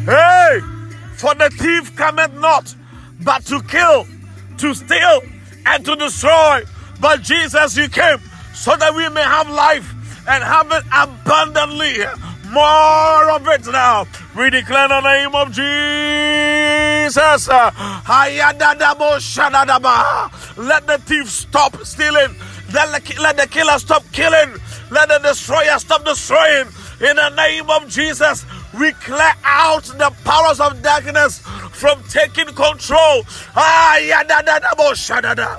Hey, 0.07 0.61
for 1.17 1.35
the 1.35 1.51
thief 1.51 1.95
cometh 1.95 2.33
not 2.35 2.75
but 3.25 3.45
to 3.47 3.63
kill, 3.63 4.07
to 4.59 4.75
steal, 4.75 5.23
and 5.67 5.85
to 5.85 5.97
destroy. 5.97 6.63
But 7.01 7.23
Jesus, 7.23 7.77
you 7.77 7.89
came 7.89 8.19
so 8.55 8.77
that 8.77 8.95
we 8.95 9.09
may 9.09 9.23
have 9.23 9.49
life 9.49 9.93
and 10.29 10.45
have 10.45 10.71
it 10.73 10.85
abundantly. 10.93 12.05
More 12.51 13.31
of 13.31 13.49
it 13.49 13.67
now. 13.67 14.07
We 14.37 14.51
declare 14.51 14.89
the 14.89 15.01
name 15.01 15.35
of 15.35 15.49
Jesus. 15.53 17.49
Let 17.49 17.75
the 20.87 20.99
thief 21.05 21.29
stop 21.29 21.77
stealing. 21.85 22.35
Let 22.73 23.05
the, 23.05 23.15
let 23.21 23.37
the 23.37 23.47
killer 23.47 23.79
stop 23.79 24.05
killing. 24.13 24.55
Let 24.91 25.09
the 25.09 25.19
destroyer 25.23 25.79
stop 25.79 26.05
destroying. 26.05 26.69
In 27.01 27.17
the 27.17 27.31
name 27.31 27.71
of 27.71 27.89
Jesus, 27.89 28.45
we 28.79 28.93
clear 28.93 29.33
out 29.45 29.85
the 29.85 30.13
powers 30.25 30.61
of 30.61 30.83
darkness 30.83 31.41
from 31.73 32.03
taking 32.09 32.47
control. 32.55 33.25
Ah, 33.57 33.97
yada 33.99 34.43
da 34.45 34.59
da 34.59 34.75
bo 34.77 34.93
da. 35.35 35.57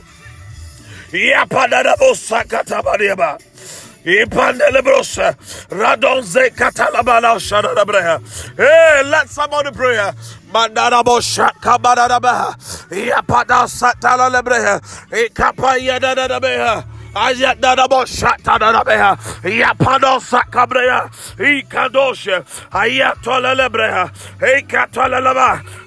Yapa 1.11 1.69
da 1.69 1.83
da 1.83 1.95
bo 1.97 2.13
sakata 2.13 2.81
bariaba. 2.81 3.37
Ipandelebrosa. 4.05 5.35
Radonze 5.69 6.49
katalabala 6.55 7.39
shada 7.39 7.73
da. 7.75 8.19
Hey, 8.57 9.03
let 9.09 9.29
somebody 9.29 9.71
pray. 9.71 10.11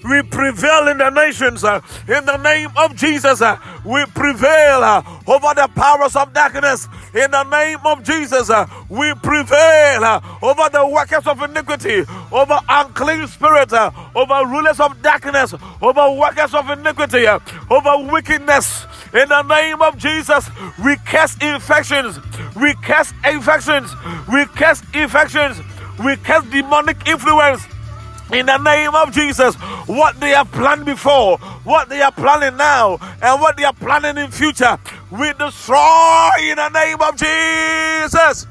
We 0.04 0.22
prevail 0.22 0.86
in 0.88 0.98
the 0.98 1.10
nations 1.10 1.64
uh, 1.64 1.80
in 2.06 2.24
the 2.26 2.36
name 2.36 2.70
of 2.76 2.94
Jesus. 2.94 3.42
Uh, 3.42 3.58
we 3.84 4.04
prevail 4.14 4.82
uh, 4.84 5.02
over 5.26 5.52
the 5.54 5.68
powers 5.74 6.14
of 6.14 6.32
darkness 6.32 6.86
in 7.12 7.30
the 7.30 7.42
name 7.44 7.78
of 7.84 8.04
Jesus. 8.04 8.48
We 8.88 9.12
prevail 9.14 10.22
over 10.42 10.68
the 10.70 10.86
workers 10.86 11.26
of 11.26 11.42
iniquity, 11.42 12.04
over 12.30 12.60
unclean 12.68 13.26
spirits, 13.26 13.72
over 13.72 14.46
rulers 14.46 14.78
of 14.78 15.02
darkness, 15.02 15.54
over 15.82 16.10
workers 16.12 16.54
of 16.54 16.70
iniquity, 16.70 17.26
over 17.26 18.12
wickedness. 18.12 18.86
In 19.12 19.28
the 19.28 19.42
name 19.42 19.80
of 19.82 19.96
Jesus, 19.96 20.48
we 20.84 20.96
cast 21.16 21.42
infections. 21.42 22.20
We 22.60 22.74
cast 22.74 23.14
infections. 23.24 23.90
We 24.30 24.44
cast 24.48 24.84
infections. 24.94 25.56
We 26.04 26.16
cast 26.16 26.50
demonic 26.50 27.08
influence. 27.08 27.62
In 28.34 28.44
the 28.44 28.58
name 28.58 28.94
of 28.94 29.12
Jesus, 29.12 29.54
what 29.86 30.20
they 30.20 30.30
have 30.30 30.52
planned 30.52 30.84
before, 30.84 31.38
what 31.64 31.88
they 31.88 32.02
are 32.02 32.12
planning 32.12 32.58
now, 32.58 32.98
and 33.22 33.40
what 33.40 33.56
they 33.56 33.64
are 33.64 33.72
planning 33.72 34.22
in 34.22 34.30
future, 34.30 34.78
we 35.10 35.32
destroy 35.34 36.28
in 36.42 36.56
the 36.56 36.68
name 36.68 37.00
of 37.00 37.16
Jesus. 37.16 38.46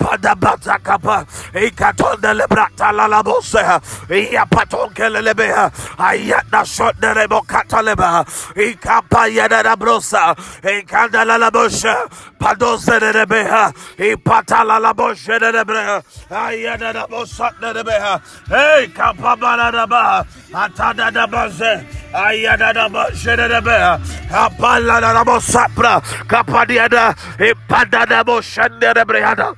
Padabatakapa, 0.00 1.26
Ekatonda 1.52 2.32
Lebrata 2.34 2.90
Lalabosea, 2.90 3.78
Iapaton 4.08 4.94
Kelelebeha, 4.94 5.70
Ayatna 5.98 6.64
Shot 6.64 6.98
de 7.00 7.12
Rebo 7.14 7.42
Cataleba, 7.46 8.24
Ekapa 8.56 9.28
Yada 9.32 9.76
Brosa, 9.76 10.34
Ekanda 10.62 11.24
Lalabosha, 11.24 12.08
Padose 12.38 12.98
de 12.98 13.12
Rebeha, 13.12 13.72
Epatala 13.98 14.80
Labosha 14.80 15.38
de 15.38 15.52
Rebreha, 15.52 16.02
Ayada 16.30 17.06
Bosat 17.06 17.60
de 17.60 17.72
Rebeha, 17.74 18.20
Hey 18.48 18.88
Kapabana 18.88 19.70
Daba, 19.70 20.26
Atada 20.52 21.12
da 21.12 21.26
Baze, 21.26 21.84
Ayada 22.14 22.72
da 22.72 22.88
Bosha 22.88 23.36
de 23.36 23.48
Rebeha, 23.48 24.00
Apala 24.30 25.00
da 25.00 25.24
Bosapra, 25.24 26.00
Kapadiada, 26.26 27.14
Epada 27.38 28.06
da 28.06 28.24
Bosha 28.24 28.68
de 28.80 28.94
Rebrehada. 28.94 29.54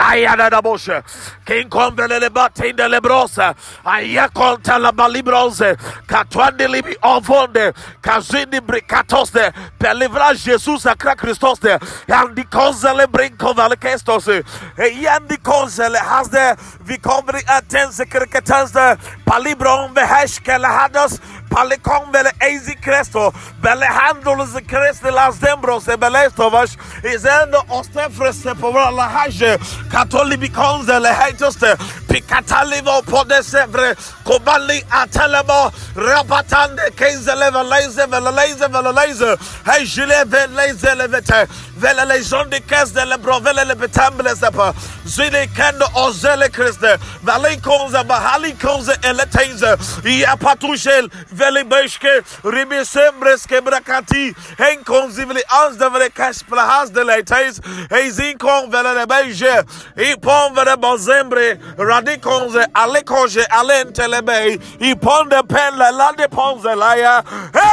Ayadadaboshe. 0.00 1.02
Kinkondelele 1.46 2.30
batindele 2.30 3.00
brose. 3.00 3.54
Ayakontala 3.84 4.92
balibronze. 4.92 5.76
Katwande 6.06 6.68
libi 6.68 6.96
onfonde. 7.02 7.72
Kazindi 8.02 8.60
brikatosde. 8.60 9.52
Pelivra 9.78 10.34
Jesus 10.34 10.86
akra 10.86 11.14
Christoste. 11.14 11.78
Yandi 12.08 12.44
konzele 12.44 13.06
brinkovale 13.06 13.76
kestose. 13.76 14.42
E 14.78 15.02
Yandi 15.02 15.36
konzele 15.36 15.98
hasde. 15.98 16.56
Vi 16.80 16.96
kommer 16.98 17.42
atense 17.46 18.04
kriketense. 18.06 18.96
Palibron 19.26 19.94
behärskele 19.94 20.66
hadas. 20.66 21.20
Palikon 21.50 22.12
vele 22.12 22.32
eizi 22.40 22.74
kresto. 22.80 23.32
Bele 23.62 23.86
handolus 23.86 24.54
kresti 24.66 25.10
las 25.10 25.40
dembros. 25.40 25.84
Belestovas. 25.84 26.78
Izendo 27.04 27.62
ostefreste 27.68 28.54
på 28.54 28.70
våra 28.70 28.90
lahage. 28.90 29.58
Catholic 29.90 30.40
becomes 30.40 30.86
the 30.86 31.12
haters 31.12 31.56
Ipikatalivo 31.56 33.02
podesevre. 33.02 33.94
Kobali 34.24 34.82
atelemo. 34.90 35.70
Rapatande 35.94 36.90
kezele 36.96 37.50
veleze 37.50 38.06
veleze 38.06 38.68
veleze. 38.68 39.36
Hey, 39.64 39.84
jile 39.84 40.24
veleze 40.24 40.94
levete. 40.96 41.48
Velele 41.80 42.18
jondi 42.30 42.60
kes 42.60 42.90
de 42.94 43.04
lebro 43.04 43.40
velele 43.40 43.74
betamble 43.74 44.34
sepa. 44.36 44.74
Zile 45.06 45.46
kendo 45.56 45.86
ozele 45.94 46.48
kriste. 46.48 46.98
Vali 47.22 47.56
konze 47.56 48.02
bahali 48.08 48.52
konze 48.58 48.94
eleteze. 49.02 49.76
Ia 50.04 50.36
patushel 50.36 51.08
veli 51.32 51.64
beshke. 51.64 52.22
Ribi 52.44 52.84
sembreske 52.84 53.60
brakati. 53.60 54.34
Hen 54.58 54.84
konzi 54.84 55.24
veli 55.24 55.42
ans 55.62 55.76
de 55.76 55.88
vele 55.88 56.10
kash 56.10 56.42
plahas 56.42 56.90
de 56.90 57.04
leites. 57.04 57.60
Hey 57.90 58.10
zin 58.10 58.38
kon 58.38 58.70
velele 58.70 59.06
beje. 59.06 59.64
Ipon 59.96 60.54
vele 60.54 60.76
bozembre. 60.76 61.58
Radikonze 61.78 62.66
ale 62.74 63.02
koje 63.02 63.46
ale 63.50 63.80
entelebe. 63.84 64.58
Ipon 64.80 65.28
de 65.28 65.42
pen 65.48 65.78
la 65.78 65.90
lande 65.90 66.28
ponze 66.28 66.74
laya. 66.76 67.22
Hey! 67.54 67.69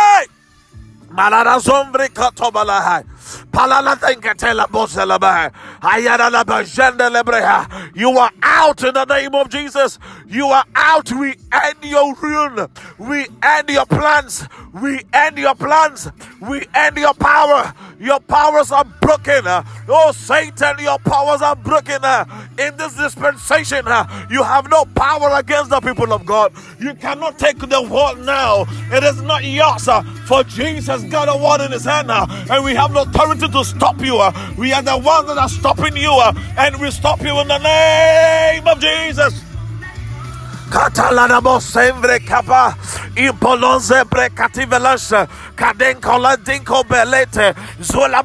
You 7.95 8.17
are 8.19 8.31
out 8.43 8.83
in 8.83 8.93
the 8.93 9.05
name 9.05 9.33
of 9.33 9.49
Jesus. 9.49 9.97
You 10.27 10.45
are 10.47 10.65
out. 10.75 11.11
We 11.11 11.35
end 11.51 11.77
your 11.81 12.13
ruin. 12.15 12.67
We 12.99 13.25
end 13.41 13.69
your 13.69 13.87
plans. 13.87 14.47
We 14.79 15.01
end 15.11 15.39
your 15.39 15.55
plans. 15.55 16.07
We 16.39 16.67
end 16.75 16.97
your 16.97 17.15
power. 17.15 17.73
Your 17.99 18.19
powers 18.19 18.71
are 18.71 18.85
broken. 19.01 19.41
Oh, 19.87 20.11
Satan, 20.15 20.77
your 20.79 20.99
powers 20.99 21.41
are 21.41 21.55
broken. 21.55 22.03
In 22.59 22.77
this 22.77 22.95
dispensation, 22.95 23.85
you 24.29 24.43
have 24.43 24.69
no 24.69 24.85
power 24.85 25.31
against 25.39 25.71
the 25.71 25.79
people 25.81 26.13
of 26.13 26.27
God. 26.27 26.53
You 26.79 26.93
cannot 26.93 27.39
take 27.39 27.57
the 27.57 27.81
world 27.81 28.19
now. 28.19 28.65
It 28.91 29.03
is 29.03 29.19
not 29.23 29.43
yours. 29.43 29.89
For 30.27 30.43
Jesus 30.43 31.03
got 31.07 31.29
a 31.29 31.37
word 31.37 31.65
in 31.65 31.71
his 31.71 31.85
hand 31.85 32.07
now, 32.07 32.25
and 32.49 32.63
we 32.63 32.75
have 32.75 32.91
no 32.91 33.03
authority 33.03 33.47
to 33.47 33.63
stop 33.65 33.99
you. 34.01 34.17
Uh. 34.17 34.31
We 34.57 34.73
are 34.73 34.81
the 34.81 34.97
ones 34.97 35.27
that 35.27 35.37
are 35.37 35.49
stopping 35.49 35.95
you, 35.97 36.11
uh, 36.11 36.33
and 36.57 36.79
we 36.79 36.91
stop 36.91 37.21
you 37.21 37.39
in 37.39 37.47
the 37.47 37.57
name 37.57 38.67
of 38.67 38.79
Jesus. 38.79 39.46
Catalana 40.69 41.39
sembre 41.61 42.19
capa 42.19 42.75
impolonze 43.15 44.03
brecativelas 44.05 45.09
caden 45.55 45.99
colandinco 46.01 46.83
belete 46.83 47.55
zola 47.81 48.21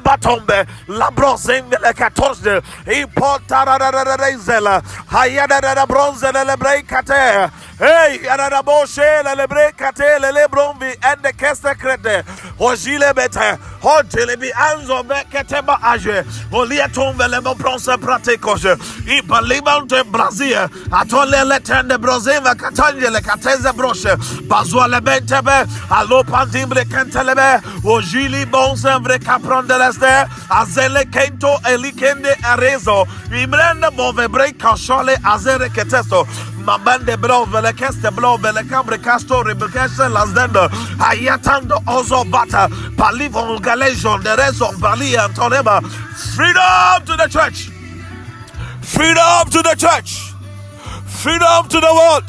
bronze 5.87 6.31
le 6.31 6.55
brecate 6.57 7.49
hey 7.79 8.19
yana 8.23 8.61
boshe 8.61 9.23
le 9.35 9.47
brecate 9.47 10.19
le 10.19 10.47
bronvi 10.47 10.95
and 11.03 11.23
the 11.23 11.33
keste 11.33 11.73
crede 11.79 12.23
ogile 12.59 13.13
bete 13.13 13.57
hotele 13.81 14.35
bi 14.37 14.51
anzo 14.51 15.03
beketeba 15.03 15.79
age 15.81 16.23
olia 16.51 16.87
tombe 16.93 17.27
le 17.27 17.41
bronze 17.55 17.97
brasil 20.11 20.69
atole 20.91 21.43
le 21.47 21.59
tende 21.59 21.97
broze 21.97 22.32
Zima 22.33 22.55
Katangele 22.55 23.21
Kateze 23.21 23.71
Broche 23.73 24.17
Alo 25.89 26.23
Ojili 27.83 28.45
Caprondeleste 29.19 30.27
Azele 30.49 31.05
Kento 31.11 31.59
Elikende 31.63 32.35
Arezo 32.43 33.05
Imrende 33.29 33.89
Azere 35.23 35.69
Ketesto 35.69 36.27
bro 37.17 37.45
vele 37.45 37.73
keste 37.73 38.09
bro 38.15 38.37
vele 38.37 38.63
kambre 38.63 38.97
casto 38.97 39.43
rebekese 39.43 40.09
lasdendo 40.09 40.69
ayatando 40.99 41.77
ozo 41.85 42.23
bata 42.23 42.67
palivon 42.97 43.61
galejon 43.61 44.23
de 44.23 44.35
bali 44.79 45.15
freedom 46.35 47.05
to 47.05 47.17
the 47.17 47.27
church! 47.27 47.69
Freedom 48.81 49.49
to 49.49 49.61
the 49.61 49.75
church 49.75 50.32
freedom 51.23 51.69
to 51.69 51.79
the 51.79 51.93
world, 51.93 52.25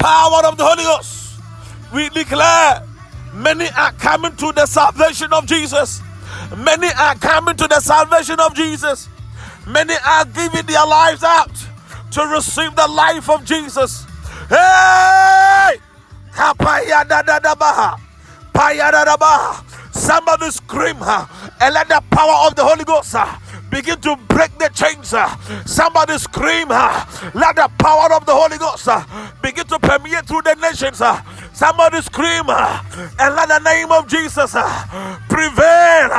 power 0.00 0.44
of 0.46 0.56
the 0.58 0.64
Holy 0.66 0.82
Ghost. 0.82 1.38
We 1.94 2.08
declare 2.08 2.82
many 3.32 3.68
are 3.78 3.92
coming 3.92 4.34
to 4.42 4.50
the 4.50 4.66
salvation 4.66 5.32
of 5.32 5.46
Jesus. 5.46 6.02
Many 6.56 6.88
are 6.98 7.14
coming 7.14 7.54
to 7.54 7.68
the 7.68 7.78
salvation 7.78 8.40
of 8.40 8.54
Jesus. 8.54 9.08
Many 9.68 9.94
are 10.04 10.24
giving 10.24 10.66
their 10.66 10.84
lives 10.84 11.22
out 11.22 11.54
to 12.10 12.26
receive 12.26 12.74
the 12.74 12.88
life 12.88 13.30
of 13.30 13.44
Jesus. 13.44 14.04
Hey! 14.48 15.78
Somebody 19.92 20.50
scream 20.50 20.96
and 21.00 21.74
let 21.74 21.86
the 21.86 22.02
power 22.10 22.48
of 22.48 22.56
the 22.56 22.64
Holy 22.64 22.82
Ghost 22.82 23.14
begin 23.72 23.98
to 24.02 24.14
break 24.28 24.56
the 24.58 24.68
chains. 24.74 25.14
Somebody 25.64 26.18
scream, 26.18 26.68
let 26.68 27.56
the 27.56 27.70
power 27.78 28.12
of 28.14 28.26
the 28.26 28.34
Holy 28.34 28.58
Ghost 28.58 28.86
begin 29.40 29.66
to 29.66 29.78
permeate 29.78 30.26
through 30.26 30.42
the 30.42 30.54
nations. 30.56 31.00
Somebody 31.56 32.02
scream 32.02 32.44
and 32.50 33.34
let 33.34 33.48
the 33.48 33.58
name 33.60 33.90
of 33.90 34.06
Jesus 34.06 34.52
prevail. 35.28 36.12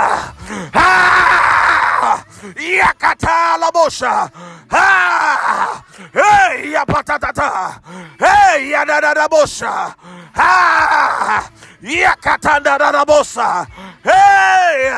Ah! 0.73 2.25
Yakata 2.55 3.57
la 3.59 3.71
bosha. 3.71 4.29
Ah! 4.71 5.85
Hey, 6.11 6.73
yapatata. 6.73 7.79
Hey, 8.19 8.71
yadada 8.73 9.27
bosha. 9.29 9.95
Ah! 10.35 11.49
Yakatanda 11.81 12.77
da 12.79 13.05
bosa. 13.05 13.67
Hey! 14.03 14.97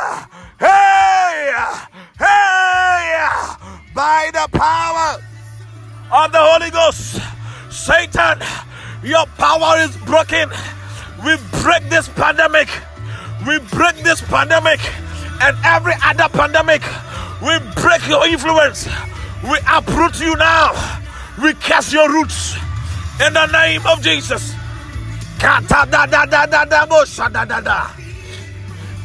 Hey! 0.60 1.54
Hey! 2.18 3.18
By 3.94 4.30
the 4.32 4.48
power 4.58 5.22
of 6.12 6.32
the 6.32 6.40
Holy 6.40 6.72
Ghost, 6.72 7.20
Satan, 7.70 8.40
your 9.04 9.26
power 9.38 9.80
is 9.80 9.96
broken. 10.06 10.50
We 11.26 11.36
break 11.62 11.90
this 11.90 12.08
pandemic. 12.10 12.70
We 13.46 13.60
break 13.60 13.98
this 13.98 14.22
pandemic 14.22 14.80
and 15.42 15.58
every 15.66 15.94
other 16.04 16.30
pandemic. 16.30 16.82
We 17.42 17.60
break 17.82 18.08
your 18.08 18.26
influence. 18.28 18.88
We 19.44 19.58
uproot 19.68 20.20
you 20.20 20.36
now. 20.38 21.02
We 21.42 21.54
cast 21.56 21.92
your 21.92 22.10
roots 22.12 22.56
in 23.26 23.34
the 23.34 23.46
name 23.48 23.86
of 23.88 24.02
Jesus. 24.02 24.54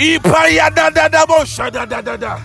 Kata 0.01 0.70
da 0.70 0.88
da 0.90 1.09
da 1.09 1.26
da 1.26 1.70
da 1.70 1.84
da 1.84 2.01
da 2.01 2.16
da. 2.16 2.38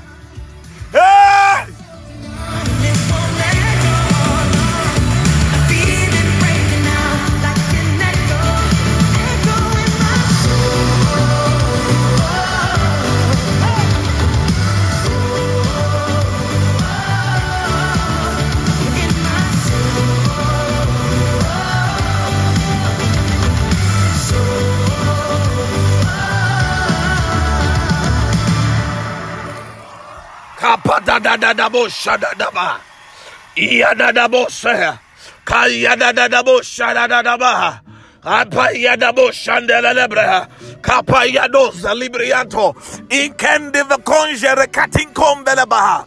Bo 39.13 39.31
shandela 39.31 39.93
lebre. 39.93 40.47
Kapa 40.81 41.25
ya 41.25 41.47
do 41.47 41.71
zalibrianto. 41.71 42.75
Ikende 43.09 43.83
ve 43.87 43.97
conjere 44.03 44.71
katin 44.71 45.13
kombele 45.13 45.69
ba. 45.69 46.05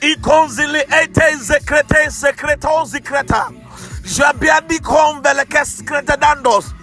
Ikonzili 0.00 0.80
ete 0.80 1.36
zekrete 1.36 2.10
sekreto 2.10 2.84
zikreta. 2.86 3.52
Jabiadi 4.04 4.78
kombele 4.80 5.44
keskrete 5.44 6.16
dandos. 6.18 6.79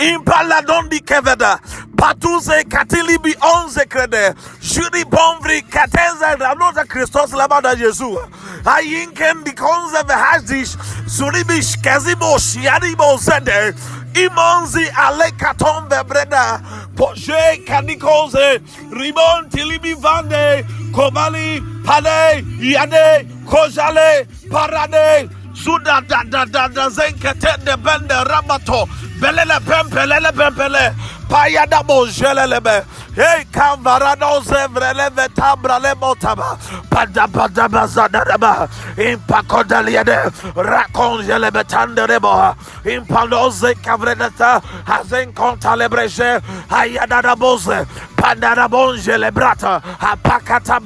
Impala 0.00 0.62
dondi 0.62 1.00
keveda. 1.00 1.58
Patuze 1.96 2.64
katilibi 2.64 3.34
onze 3.40 3.84
krede. 3.86 4.34
Juri 4.60 5.04
bomvri 5.04 5.62
kateza 5.62 6.36
ranota 6.38 6.84
Christos 6.84 7.32
labada 7.32 7.74
Jesu. 7.74 8.18
Ayinken 8.64 9.44
di 9.44 9.52
konze 9.52 10.02
vehajdish. 10.08 10.76
Zuribish 11.06 11.76
kazibo 11.82 12.38
shiadibo 12.38 13.16
zede. 13.18 13.74
Imonzi 14.14 14.90
ale 14.96 15.30
katon 15.38 15.88
vebreda. 15.88 16.60
Poje 16.96 17.64
kanikonze. 17.66 18.60
Ribon 18.92 19.48
tilibi 19.50 19.94
vande. 19.94 20.64
Kobali 20.92 21.62
pale 21.84 22.44
yade. 22.60 23.26
Kojale 23.46 24.26
parade. 24.50 25.28
Zuda 25.56 26.00
da 26.06 26.22
da 26.22 26.44
da 26.44 26.68
da 26.68 26.88
zenkete 26.90 27.56
de 27.64 27.76
bende 27.76 28.14
rabato. 28.28 28.86
Belele 29.20 29.58
pempelele 29.64 30.30
pempele. 30.32 30.94
Paya 31.28 31.66
da 31.66 31.82
bonjelelebe. 31.82 32.84
Hey, 33.16 33.44
kamvarano 33.50 34.40
zevrele 34.44 35.10
vetabra 35.10 35.78
le 35.82 35.94
motaba. 35.94 36.58
Pada 36.90 37.26
pada 37.26 37.68
bazada 37.68 38.22
reba. 38.28 38.68
Impakodaliade. 38.96 40.30
Rakonjele 40.54 41.50
betande 41.50 42.06
rebo. 42.06 42.54
Impaloze 42.84 43.74
kavreneta. 43.82 44.60
Hazen 44.86 45.32
konta 45.32 45.74
lebreje. 45.74 46.40
Hayada 46.68 47.22
da 47.22 47.34
boze. 47.34 47.86
Pandara 48.16 48.68
bonjele 48.68 49.30
brata. 49.32 49.82
Apakata 49.98 50.78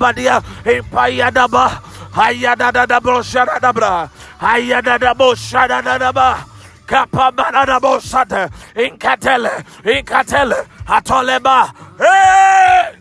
badia. 2.14 2.56
Impayada 2.56 2.56
ba. 2.62 2.70
Hayada 2.70 2.72
da 2.72 2.86
da 2.86 3.00
broshada 3.00 3.60
da 3.60 3.72
bra. 3.72 4.08
Hayada 4.40 4.98
da 4.98 5.14
boshada 5.14 5.82
da 5.84 5.98
da 5.98 6.12
ba. 6.12 6.44
Kapabanana 6.86 7.80
bosate. 7.80 8.50
Inkatele. 8.74 9.64
Inkatele. 9.84 10.66
Atoleba. 10.86 11.72
Hey! 11.98 12.99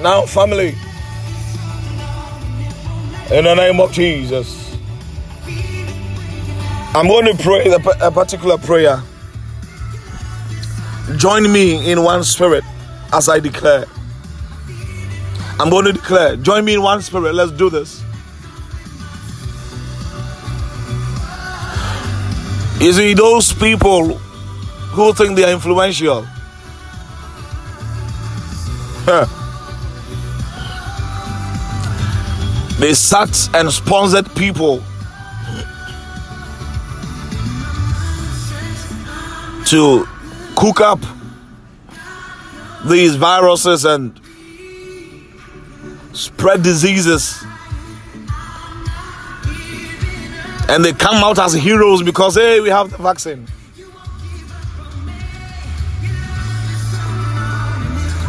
Now, 0.00 0.22
family, 0.26 0.76
in 3.32 3.44
the 3.44 3.54
name 3.54 3.80
of 3.80 3.90
Jesus, 3.90 4.76
I'm 6.94 7.08
going 7.08 7.26
to 7.26 7.42
pray 7.42 7.72
a 8.00 8.10
particular 8.10 8.58
prayer. 8.58 9.02
Join 11.16 11.52
me 11.52 11.90
in 11.90 12.04
one 12.04 12.22
spirit 12.22 12.62
as 13.12 13.28
I 13.28 13.40
declare. 13.40 13.86
I'm 15.58 15.68
going 15.68 15.86
to 15.86 15.92
declare. 15.92 16.36
Join 16.36 16.64
me 16.64 16.74
in 16.74 16.82
one 16.82 17.02
spirit. 17.02 17.34
Let's 17.34 17.50
do 17.50 17.68
this. 17.68 18.04
You 22.80 22.92
see, 22.92 23.14
those 23.14 23.52
people 23.52 24.14
who 24.14 25.12
think 25.12 25.34
they 25.34 25.44
are 25.44 25.52
influential. 25.52 26.24
Huh. 29.10 29.37
They 32.78 32.94
sat 32.94 33.48
and 33.54 33.70
sponsored 33.72 34.32
people 34.36 34.82
to 39.66 40.06
cook 40.56 40.80
up 40.80 41.00
these 42.86 43.16
viruses 43.16 43.84
and 43.84 44.18
spread 46.12 46.62
diseases. 46.62 47.44
And 50.68 50.84
they 50.84 50.92
come 50.92 51.16
out 51.16 51.38
as 51.38 51.54
heroes 51.54 52.02
because, 52.02 52.36
hey, 52.36 52.60
we 52.60 52.68
have 52.68 52.90
the 52.90 52.98
vaccine. 52.98 53.46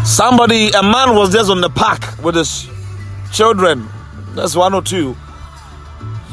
Somebody, 0.06 0.70
a 0.72 0.82
man 0.82 1.16
was 1.16 1.32
just 1.32 1.52
on 1.52 1.62
the 1.62 1.70
park 1.70 2.02
with 2.24 2.36
his 2.36 2.68
children, 3.32 3.88
that's 4.36 4.56
one 4.56 4.74
or 4.74 4.82
two, 4.82 5.16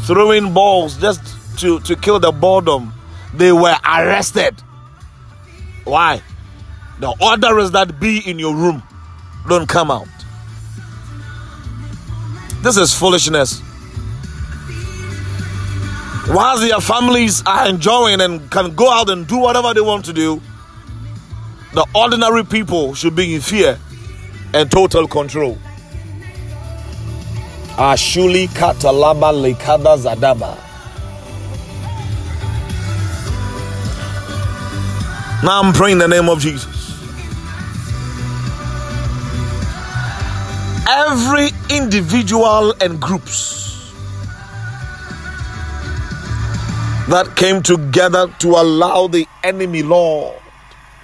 throwing 0.05 0.53
balls 0.53 0.97
just 0.99 1.20
to, 1.61 1.80
to 1.80 1.97
kill 1.97 2.18
the 2.20 2.32
boredom. 2.32 2.92
They 3.34 3.53
were 3.53 3.76
arrested. 3.84 4.61
Why? 5.84 6.22
The 7.01 7.14
order 7.20 7.59
is 7.59 7.72
that 7.72 8.01
be 8.01 8.18
in 8.28 8.38
your 8.38 8.55
room, 8.55 8.82
don't 9.49 9.68
come 9.68 9.90
out. 9.90 10.09
This 12.62 12.76
is 12.76 12.94
foolishness. 12.94 13.62
Whilst 16.28 16.62
their 16.62 16.80
families 16.80 17.42
are 17.47 17.68
enjoying 17.68 18.20
and 18.20 18.51
can 18.51 18.74
go 18.74 18.90
out 18.90 19.11
and 19.11 19.26
do 19.26 19.38
whatever 19.38 19.72
they 19.74 19.80
want 19.80 20.05
to 20.07 20.12
do, 20.12 20.40
the 21.72 21.86
ordinary 21.94 22.44
people 22.44 22.94
should 22.94 23.14
be 23.14 23.34
in 23.34 23.40
fear 23.40 23.78
and 24.53 24.70
total 24.70 25.07
control. 25.07 25.59
Ashuli 27.77 28.49
katalaba 28.49 29.33
lekada 29.33 29.99
zadaba. 29.99 30.57
Now 35.45 35.61
I'm 35.62 35.74
praying 35.74 35.93
in 35.93 35.99
the 35.99 36.09
name 36.09 36.31
of 36.31 36.41
Jesus. 36.41 36.74
Every 40.89 41.49
individual 41.68 42.72
and 42.81 42.99
groups 42.99 43.93
that 47.09 47.37
came 47.37 47.62
together 47.62 48.29
to 48.39 48.49
allow 48.53 49.07
the 49.07 49.27
enemy, 49.45 49.83
Lord, 49.83 50.35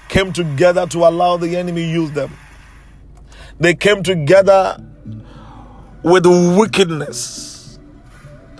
came 0.08 0.32
together 0.32 0.86
to 0.86 1.00
allow 1.00 1.36
the 1.36 1.54
enemy 1.54 1.84
use 1.84 2.12
them. 2.12 2.30
They 3.60 3.74
came 3.74 4.02
together 4.02 4.82
with 6.02 6.26
wickedness. 6.26 7.78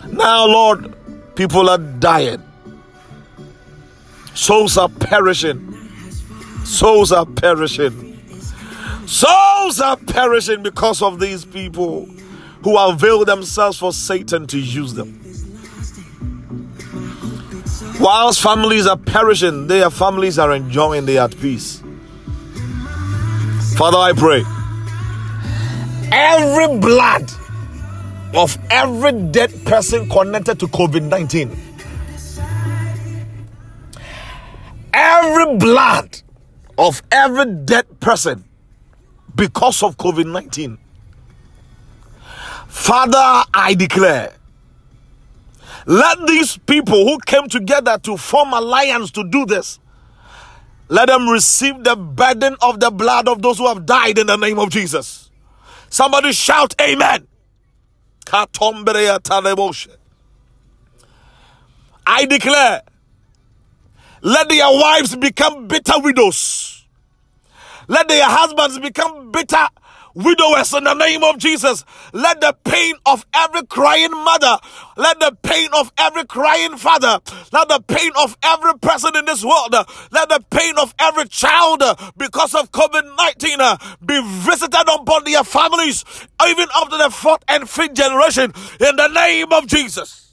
Now, 0.08 0.46
Lord, 0.46 0.94
people 1.34 1.68
are 1.68 1.78
dying. 1.78 2.42
Souls 4.34 4.78
are 4.78 4.88
perishing. 4.88 5.74
Souls 6.64 7.12
are 7.12 7.26
perishing. 7.26 8.20
Souls 9.06 9.80
are 9.80 9.96
perishing 9.96 10.62
because 10.62 11.02
of 11.02 11.20
these 11.20 11.44
people 11.44 12.06
who 12.62 12.78
avail 12.78 13.24
themselves 13.24 13.78
for 13.78 13.92
Satan 13.92 14.46
to 14.46 14.58
use 14.58 14.94
them. 14.94 15.18
Whilst 18.00 18.40
families 18.40 18.86
are 18.86 18.96
perishing, 18.96 19.66
their 19.66 19.90
families 19.90 20.38
are 20.38 20.52
enjoying, 20.52 21.06
they 21.06 21.18
are 21.18 21.26
at 21.26 21.36
peace. 21.38 21.82
Father, 23.76 23.98
I 23.98 24.12
pray 24.16 24.44
every 26.12 26.78
blood 26.78 27.30
of 28.34 28.56
every 28.70 29.12
dead 29.30 29.64
person 29.64 30.08
connected 30.08 30.60
to 30.60 30.66
COVID 30.68 31.08
19, 31.08 31.50
every 34.92 35.56
blood 35.58 36.20
of 36.78 37.02
every 37.10 37.46
dead 37.64 38.00
person 38.00 38.44
because 39.34 39.82
of 39.82 39.96
COVID 39.96 40.30
19, 40.30 40.78
Father, 42.68 43.44
I 43.54 43.74
declare. 43.74 44.34
Let 45.84 46.26
these 46.28 46.56
people 46.58 47.04
who 47.08 47.18
came 47.26 47.48
together 47.48 47.98
to 48.04 48.16
form 48.16 48.52
alliance 48.52 49.10
to 49.12 49.28
do 49.28 49.44
this, 49.44 49.80
let 50.88 51.08
them 51.08 51.28
receive 51.28 51.82
the 51.82 51.96
burden 51.96 52.54
of 52.62 52.78
the 52.78 52.90
blood 52.90 53.26
of 53.26 53.42
those 53.42 53.58
who 53.58 53.66
have 53.66 53.84
died 53.84 54.18
in 54.18 54.28
the 54.28 54.36
name 54.36 54.60
of 54.60 54.70
Jesus. 54.70 55.21
Somebody 55.92 56.32
shout, 56.32 56.74
Amen. 56.80 57.28
I 62.06 62.24
declare, 62.24 62.80
let 64.22 64.48
their 64.48 64.70
wives 64.70 65.14
become 65.16 65.68
bitter 65.68 65.92
widows. 65.98 66.86
Let 67.88 68.08
their 68.08 68.24
husbands 68.24 68.78
become 68.78 69.32
bitter 69.32 69.68
widowers 70.14 70.72
in 70.74 70.84
the 70.84 70.94
name 70.94 71.22
of 71.22 71.38
Jesus. 71.38 71.84
Let 72.12 72.40
the 72.40 72.56
pain 72.64 72.94
of 73.06 73.26
every 73.34 73.66
crying 73.66 74.10
mother, 74.10 74.58
let 74.96 75.18
the 75.20 75.36
pain 75.42 75.68
of 75.74 75.92
every 75.98 76.24
crying 76.26 76.76
father, 76.76 77.20
let 77.52 77.68
the 77.68 77.82
pain 77.86 78.12
of 78.18 78.36
every 78.42 78.78
person 78.78 79.16
in 79.16 79.24
this 79.24 79.44
world, 79.44 79.74
let 80.10 80.28
the 80.28 80.42
pain 80.50 80.78
of 80.78 80.94
every 80.98 81.28
child 81.28 81.82
because 82.16 82.54
of 82.54 82.70
COVID 82.72 83.16
19 83.16 83.58
be 84.04 84.20
visited 84.40 84.88
upon 84.88 85.24
their 85.24 85.44
families, 85.44 86.04
even 86.46 86.68
up 86.74 86.90
to 86.90 86.96
the 86.96 87.10
fourth 87.10 87.42
and 87.48 87.68
fifth 87.68 87.94
generation 87.94 88.52
in 88.80 88.96
the 88.96 89.08
name 89.08 89.52
of 89.52 89.66
Jesus. 89.66 90.32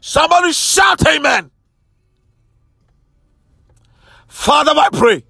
Somebody 0.00 0.52
shout, 0.52 1.06
Amen. 1.06 1.50
Father, 4.28 4.72
I 4.74 4.88
pray 4.92 5.24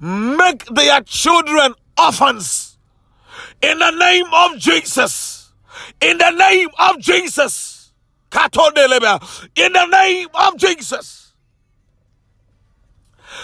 make 0.00 0.64
their 0.66 1.02
children 1.02 1.74
orphans 2.02 2.78
in 3.62 3.78
the 3.78 3.90
name 3.90 4.26
of 4.32 4.58
Jesus. 4.58 5.52
In 6.00 6.18
the 6.18 6.30
name 6.30 6.68
of 6.78 6.98
Jesus. 6.98 7.92
In 8.32 9.72
the 9.72 9.86
name 9.86 10.28
of 10.34 10.56
Jesus. 10.56 11.34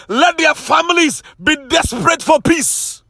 Let 0.08 0.38
their 0.38 0.54
families 0.54 1.22
be 1.42 1.56
desperate 1.68 2.22
for 2.22 2.40
peace. 2.40 3.02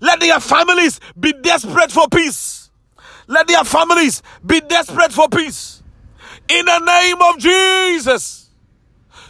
Let 0.00 0.20
their 0.20 0.40
families 0.40 1.00
be 1.18 1.32
desperate 1.32 1.92
for 1.92 2.08
peace. 2.08 2.70
Let 3.26 3.46
their 3.46 3.64
families 3.64 4.22
be 4.44 4.60
desperate 4.60 5.12
for 5.12 5.28
peace. 5.28 5.82
In 6.48 6.64
the 6.64 6.78
name 6.78 7.16
of 7.22 7.38
Jesus. 7.38 8.50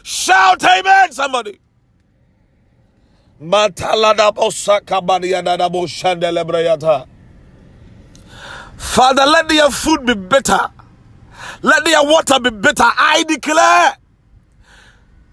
Shout 0.02 0.62
amen, 0.64 1.12
somebody. 1.12 1.58
Father, 8.76 9.26
let 9.26 9.48
their 9.48 9.70
food 9.70 10.06
be 10.06 10.14
better. 10.14 10.58
Let 11.62 11.84
their 11.84 12.02
water 12.02 12.40
be 12.40 12.50
better. 12.50 12.84
I 12.84 13.24
declare 13.28 13.96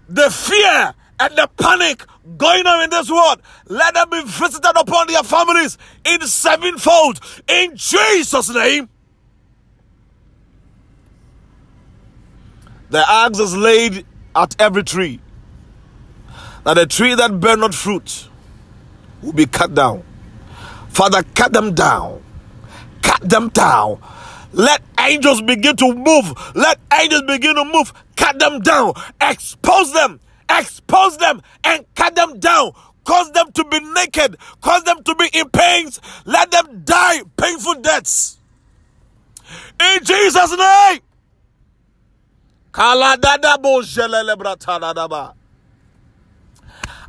the 0.08 0.30
fear 0.30 0.94
and 1.18 1.36
the 1.36 1.48
panic 1.56 2.04
going 2.36 2.66
on 2.66 2.84
in 2.84 2.90
this 2.90 3.10
world, 3.10 3.40
let 3.66 3.94
them 3.94 4.10
be 4.10 4.22
visited 4.24 4.72
upon 4.76 5.06
their 5.06 5.22
families 5.22 5.78
in 6.04 6.20
sevenfold. 6.22 7.20
In 7.48 7.76
Jesus' 7.76 8.52
name. 8.52 8.88
The 12.90 13.04
axe 13.08 13.38
is 13.38 13.56
laid 13.56 14.06
at 14.34 14.54
every 14.60 14.84
tree, 14.84 15.20
that 16.66 16.74
the 16.74 16.84
tree 16.84 17.14
that 17.14 17.38
bear 17.38 17.56
not 17.56 17.72
fruit 17.72 18.26
will 19.22 19.32
be 19.32 19.46
cut 19.46 19.72
down. 19.72 20.02
Father, 20.88 21.22
cut 21.36 21.52
them 21.52 21.74
down. 21.74 22.20
Cut 23.02 23.20
them 23.20 23.50
down. 23.50 24.02
Let 24.52 24.82
angels 24.98 25.40
begin 25.42 25.76
to 25.76 25.94
move. 25.94 26.34
Let 26.56 26.80
angels 26.92 27.22
begin 27.28 27.54
to 27.54 27.64
move. 27.64 27.92
Cut 28.16 28.40
them 28.40 28.62
down. 28.62 28.94
Expose 29.20 29.92
them. 29.92 30.18
Expose 30.50 31.16
them 31.18 31.40
and 31.62 31.86
cut 31.94 32.16
them 32.16 32.40
down. 32.40 32.72
Cause 33.04 33.30
them 33.30 33.52
to 33.52 33.64
be 33.66 33.78
naked. 33.78 34.36
Cause 34.60 34.82
them 34.82 35.04
to 35.04 35.14
be 35.14 35.28
in 35.34 35.48
pains. 35.50 36.00
Let 36.24 36.50
them 36.50 36.82
die 36.84 37.22
painful 37.36 37.74
deaths. 37.74 38.38
In 39.80 40.02
Jesus' 40.02 40.50
name. 40.58 41.00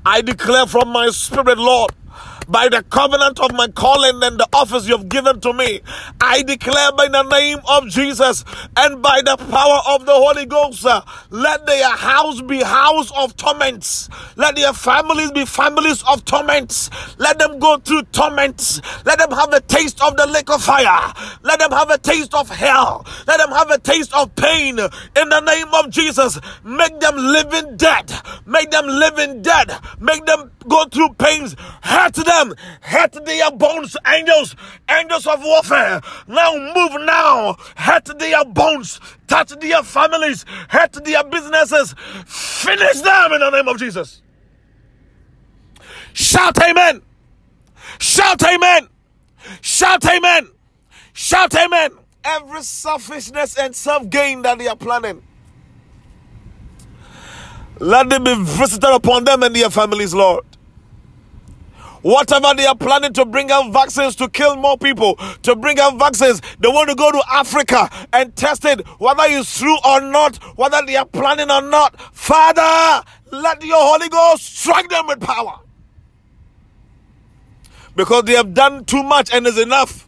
I 0.09 0.21
declare 0.21 0.65
from 0.65 0.87
my 0.87 1.09
spirit, 1.09 1.57
Lord, 1.57 1.91
by 2.47 2.69
the 2.69 2.83
covenant 2.83 3.39
of 3.39 3.53
my 3.53 3.67
calling 3.67 4.23
and 4.23 4.39
the 4.39 4.47
office 4.53 4.87
you 4.87 4.97
have 4.97 5.09
given 5.09 5.39
to 5.41 5.53
me, 5.53 5.81
I 6.21 6.43
declare 6.43 6.91
by 6.93 7.07
the 7.07 7.23
name 7.23 7.59
of 7.67 7.87
Jesus 7.87 8.45
and 8.75 9.01
by 9.01 9.21
the 9.23 9.37
power 9.37 9.79
of 9.89 10.05
the 10.05 10.13
Holy 10.13 10.45
Ghost, 10.45 10.85
uh, 10.85 11.01
let 11.29 11.65
their 11.65 11.89
house 11.89 12.41
be 12.41 12.61
house 12.61 13.11
of 13.15 13.35
torments. 13.35 14.09
Let 14.35 14.55
their 14.55 14.73
families 14.73 15.31
be 15.31 15.45
families 15.45 16.03
of 16.07 16.23
torments. 16.25 16.89
Let 17.17 17.39
them 17.39 17.59
go 17.59 17.77
through 17.77 18.03
torments. 18.03 18.81
Let 19.05 19.19
them 19.19 19.31
have 19.31 19.51
a 19.53 19.61
taste 19.61 20.01
of 20.01 20.15
the 20.15 20.27
lake 20.27 20.49
of 20.49 20.63
fire. 20.63 21.13
Let 21.43 21.59
them 21.59 21.71
have 21.71 21.89
a 21.89 21.97
taste 21.97 22.33
of 22.33 22.49
hell. 22.49 23.05
Let 23.27 23.37
them 23.37 23.49
have 23.49 23.69
a 23.71 23.79
taste 23.79 24.13
of 24.13 24.35
pain. 24.35 24.79
In 24.79 25.29
the 25.29 25.41
name 25.41 25.67
of 25.73 25.89
Jesus, 25.89 26.39
make 26.63 26.99
them 26.99 27.15
living 27.17 27.77
dead. 27.77 28.11
Make 28.45 28.71
them 28.71 28.87
living 28.87 29.41
dead. 29.41 29.71
Make 29.99 30.25
them 30.25 30.51
go 30.67 30.85
through 30.85 31.13
pains. 31.15 31.55
Hurt 31.81 32.13
them. 32.15 32.36
Hurt 32.81 33.25
their 33.25 33.51
bones, 33.51 33.97
angels. 34.07 34.55
Angels 34.89 35.25
of 35.27 35.43
warfare. 35.43 36.01
Now 36.27 36.53
move 36.75 37.01
now. 37.05 37.55
Hurt 37.75 38.09
their 38.19 38.45
bones. 38.45 38.99
Touch 39.27 39.49
their 39.59 39.83
families. 39.83 40.45
Hurt 40.69 40.93
their 41.03 41.23
businesses. 41.23 41.95
Finish 42.25 43.01
them 43.01 43.33
in 43.33 43.39
the 43.39 43.49
name 43.49 43.67
of 43.67 43.77
Jesus. 43.77 44.21
Shout 46.13 46.57
amen. 46.63 47.01
Shout 47.99 48.43
amen. 48.43 48.87
Shout 49.61 50.05
amen. 50.05 50.49
Shout 51.13 51.55
amen. 51.55 51.91
Every 52.23 52.61
selfishness 52.61 53.57
and 53.57 53.75
self 53.75 54.09
gain 54.09 54.41
that 54.41 54.57
they 54.57 54.67
are 54.67 54.75
planning, 54.75 55.23
let 57.79 58.09
them 58.09 58.23
be 58.23 58.35
visited 58.35 58.93
upon 58.93 59.23
them 59.23 59.43
and 59.43 59.55
their 59.55 59.69
families, 59.69 60.13
Lord. 60.13 60.43
Whatever 62.01 62.53
they 62.55 62.65
are 62.65 62.75
planning 62.75 63.13
to 63.13 63.25
bring 63.25 63.51
out 63.51 63.71
vaccines 63.71 64.15
to 64.17 64.29
kill 64.29 64.55
more 64.55 64.77
people, 64.77 65.15
to 65.43 65.55
bring 65.55 65.79
out 65.79 65.97
vaccines, 65.97 66.41
they 66.59 66.67
want 66.67 66.89
to 66.89 66.95
go 66.95 67.11
to 67.11 67.21
Africa 67.29 67.89
and 68.13 68.35
test 68.35 68.65
it, 68.65 68.85
whether 68.99 69.23
it's 69.25 69.57
true 69.59 69.77
or 69.85 70.01
not, 70.01 70.37
whether 70.57 70.81
they 70.85 70.95
are 70.95 71.05
planning 71.05 71.49
or 71.49 71.61
not. 71.61 71.99
Father, 72.15 73.03
let 73.31 73.63
your 73.63 73.79
Holy 73.79 74.09
Ghost 74.09 74.57
strike 74.57 74.89
them 74.89 75.07
with 75.07 75.21
power. 75.21 75.59
Because 77.95 78.23
they 78.23 78.33
have 78.33 78.53
done 78.53 78.85
too 78.85 79.01
much 79.03 79.33
and 79.33 79.47
it's 79.47 79.57
enough. 79.57 80.07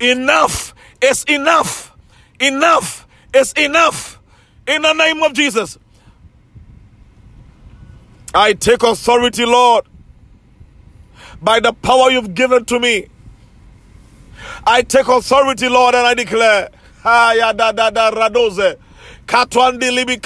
Enough 0.00 0.74
is 1.02 1.24
enough. 1.24 1.94
Enough 2.40 3.06
is 3.34 3.52
enough. 3.52 4.18
In 4.66 4.82
the 4.82 4.92
name 4.94 5.22
of 5.22 5.34
Jesus. 5.34 5.78
I 8.32 8.52
take 8.52 8.82
authority, 8.82 9.44
Lord, 9.44 9.84
by 11.42 11.60
the 11.60 11.72
power 11.72 12.10
you've 12.10 12.34
given 12.34 12.64
to 12.66 12.78
me. 12.78 13.06
I 14.66 14.82
take 14.82 15.08
authority, 15.08 15.68
Lord, 15.68 15.94
and 15.94 16.06
I 16.06 16.14
declare. 16.14 16.70
Katwandi 19.26 19.90
libi. 19.90 20.18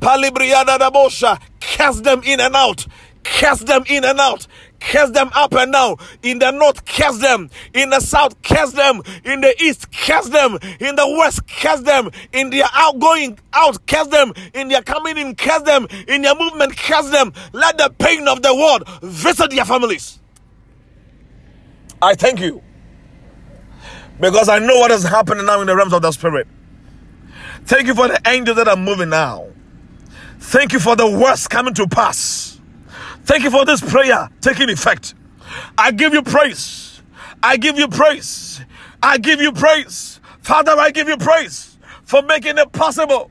Palibriada 0.00 0.78
da 0.78 0.90
bosha. 0.90 1.40
Cast 1.60 2.04
them 2.04 2.22
in 2.24 2.40
and 2.40 2.54
out. 2.54 2.86
Cast 3.22 3.66
them 3.66 3.84
in 3.86 4.04
and 4.04 4.20
out. 4.20 4.46
Cast 4.84 5.14
them 5.14 5.30
up 5.34 5.54
and 5.54 5.72
down. 5.72 5.96
In 6.22 6.38
the 6.38 6.50
north, 6.50 6.84
cast 6.84 7.20
them. 7.20 7.48
In 7.72 7.88
the 7.90 8.00
south, 8.00 8.40
cast 8.42 8.76
them. 8.76 9.02
In 9.24 9.40
the 9.40 9.54
east, 9.60 9.90
cast 9.90 10.30
them. 10.30 10.58
In 10.78 10.94
the 10.94 11.08
west, 11.18 11.46
cast 11.46 11.84
them. 11.86 12.10
In 12.32 12.50
their 12.50 12.66
outgoing 12.72 13.38
out, 13.54 13.84
cast 13.86 14.10
them. 14.10 14.34
In 14.52 14.68
their 14.68 14.82
coming 14.82 15.16
in, 15.16 15.36
cast 15.36 15.64
them. 15.64 15.88
In 16.06 16.20
their 16.20 16.34
movement, 16.34 16.76
cast 16.76 17.10
them. 17.10 17.32
Let 17.52 17.78
the 17.78 17.94
pain 17.98 18.28
of 18.28 18.42
the 18.42 18.54
world 18.54 18.86
visit 19.02 19.50
their 19.50 19.64
families. 19.64 20.20
I 22.02 22.14
thank 22.14 22.40
you. 22.40 22.62
Because 24.20 24.50
I 24.50 24.58
know 24.58 24.76
what 24.78 24.90
is 24.90 25.02
happening 25.02 25.46
now 25.46 25.62
in 25.62 25.66
the 25.66 25.74
realms 25.74 25.94
of 25.94 26.02
the 26.02 26.12
spirit. 26.12 26.46
Thank 27.64 27.86
you 27.86 27.94
for 27.94 28.06
the 28.06 28.20
angels 28.26 28.58
that 28.58 28.68
are 28.68 28.76
moving 28.76 29.08
now. 29.08 29.48
Thank 30.38 30.74
you 30.74 30.78
for 30.78 30.94
the 30.94 31.10
worst 31.10 31.48
coming 31.48 31.72
to 31.74 31.88
pass. 31.88 32.53
Thank 33.24 33.44
you 33.44 33.50
for 33.50 33.64
this 33.64 33.80
prayer 33.80 34.28
taking 34.40 34.70
effect. 34.70 35.14
I 35.78 35.92
give 35.92 36.12
you 36.12 36.22
praise. 36.22 37.02
I 37.42 37.56
give 37.56 37.78
you 37.78 37.88
praise. 37.88 38.60
I 39.02 39.18
give 39.18 39.40
you 39.40 39.52
praise. 39.52 40.20
Father, 40.42 40.72
I 40.72 40.90
give 40.90 41.08
you 41.08 41.16
praise 41.16 41.78
for 42.04 42.22
making 42.22 42.58
it 42.58 42.72
possible. 42.72 43.30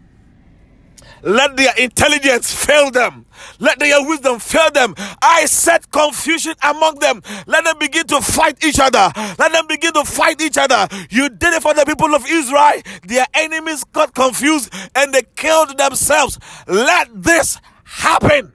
Let 1.24 1.56
their 1.56 1.74
intelligence 1.78 2.54
fail 2.54 2.92
them. 2.92 3.26
Let 3.60 3.80
their 3.80 4.06
wisdom 4.06 4.40
fail 4.40 4.72
them. 4.72 4.94
I 5.22 5.46
set 5.46 5.90
confusion 5.92 6.54
among 6.62 7.00
them. 7.00 7.22
Let 7.48 7.64
them 7.64 7.80
begin 7.80 8.06
to 8.08 8.22
fight 8.22 8.64
each 8.64 8.80
other. 8.80 9.12
Let 9.16 9.52
them 9.52 9.68
begin 9.68 9.94
to 9.94 10.04
fight 10.04 10.42
each 10.42 10.58
other. 10.58 10.88
You 11.10 11.30
did 11.30 11.54
it 11.54 11.62
for 11.62 11.74
the 11.74 11.86
people 11.86 12.14
of 12.14 12.26
Israel. 12.28 12.82
Their 13.08 13.26
enemies 13.34 13.84
got 13.86 14.14
confused 14.14 14.74
and 14.96 15.14
they 15.14 15.24
killed 15.36 15.78
themselves. 15.78 16.40
Let 16.68 17.10
this 17.24 17.60
happen 17.86 18.53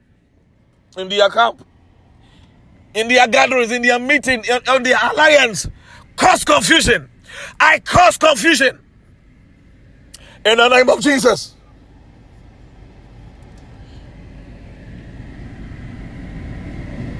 in 0.97 1.09
their 1.09 1.29
camp, 1.29 1.65
in 2.93 3.07
their 3.07 3.27
gatherings, 3.27 3.71
in 3.71 3.81
their 3.81 3.99
meeting, 3.99 4.43
in, 4.49 4.59
on 4.67 4.83
their 4.83 4.97
alliance. 5.01 5.67
Cause 6.15 6.43
confusion. 6.43 7.09
I 7.59 7.79
cause 7.79 8.17
confusion. 8.17 8.79
In 10.45 10.57
the 10.57 10.67
name 10.69 10.89
of 10.89 11.01
Jesus. 11.01 11.55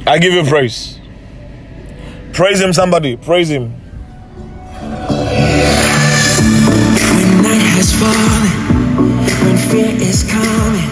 I 0.08 0.18
give 0.18 0.34
you 0.34 0.44
praise. 0.44 1.00
Praise 2.34 2.60
him, 2.60 2.74
somebody. 2.74 3.16
Praise 3.18 3.50
him. 3.50 3.72
When 7.00 7.42
night 7.44 7.68
has 7.78 7.94
fallen, 8.00 8.48
when 9.46 9.58
fear 9.70 9.92
is 10.02 10.24
coming, 10.24 10.90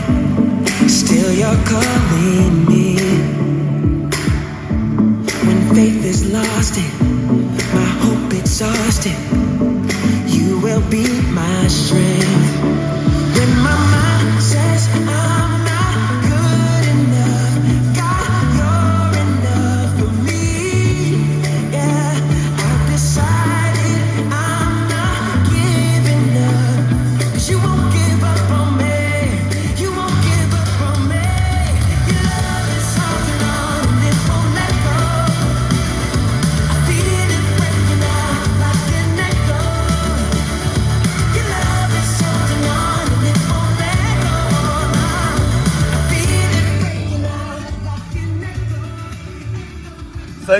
still 0.87 1.33
you're 1.33 1.65
calling 1.65 1.96
faith 5.77 6.05
is 6.05 6.33
lost 6.33 6.75
and 6.75 7.55
my 7.71 7.89
hope 8.01 8.33
exhausted, 8.33 9.13
you 10.25 10.59
will 10.59 10.81
be 10.89 11.05
my 11.29 11.67
strength. 11.67 12.26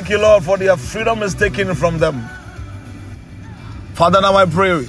Thank 0.07 0.21
you, 0.21 0.25
Lord, 0.25 0.45
for 0.45 0.57
their 0.57 0.77
freedom 0.77 1.21
is 1.21 1.35
taken 1.35 1.75
from 1.75 1.97
them. 1.97 2.29
Father, 3.93 4.21
now 4.21 4.35
I 4.35 4.45
pray. 4.45 4.87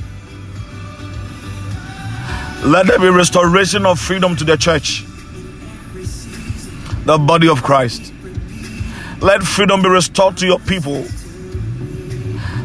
Let 2.64 2.86
there 2.86 3.00
be 3.00 3.08
restoration 3.08 3.84
of 3.84 3.98
freedom 3.98 4.36
to 4.36 4.44
the 4.44 4.56
church, 4.56 5.02
the 7.04 7.18
body 7.18 7.48
of 7.48 7.64
Christ. 7.64 8.12
Let 9.20 9.42
freedom 9.42 9.82
be 9.82 9.88
restored 9.88 10.36
to 10.36 10.46
your 10.46 10.60
people. 10.60 11.02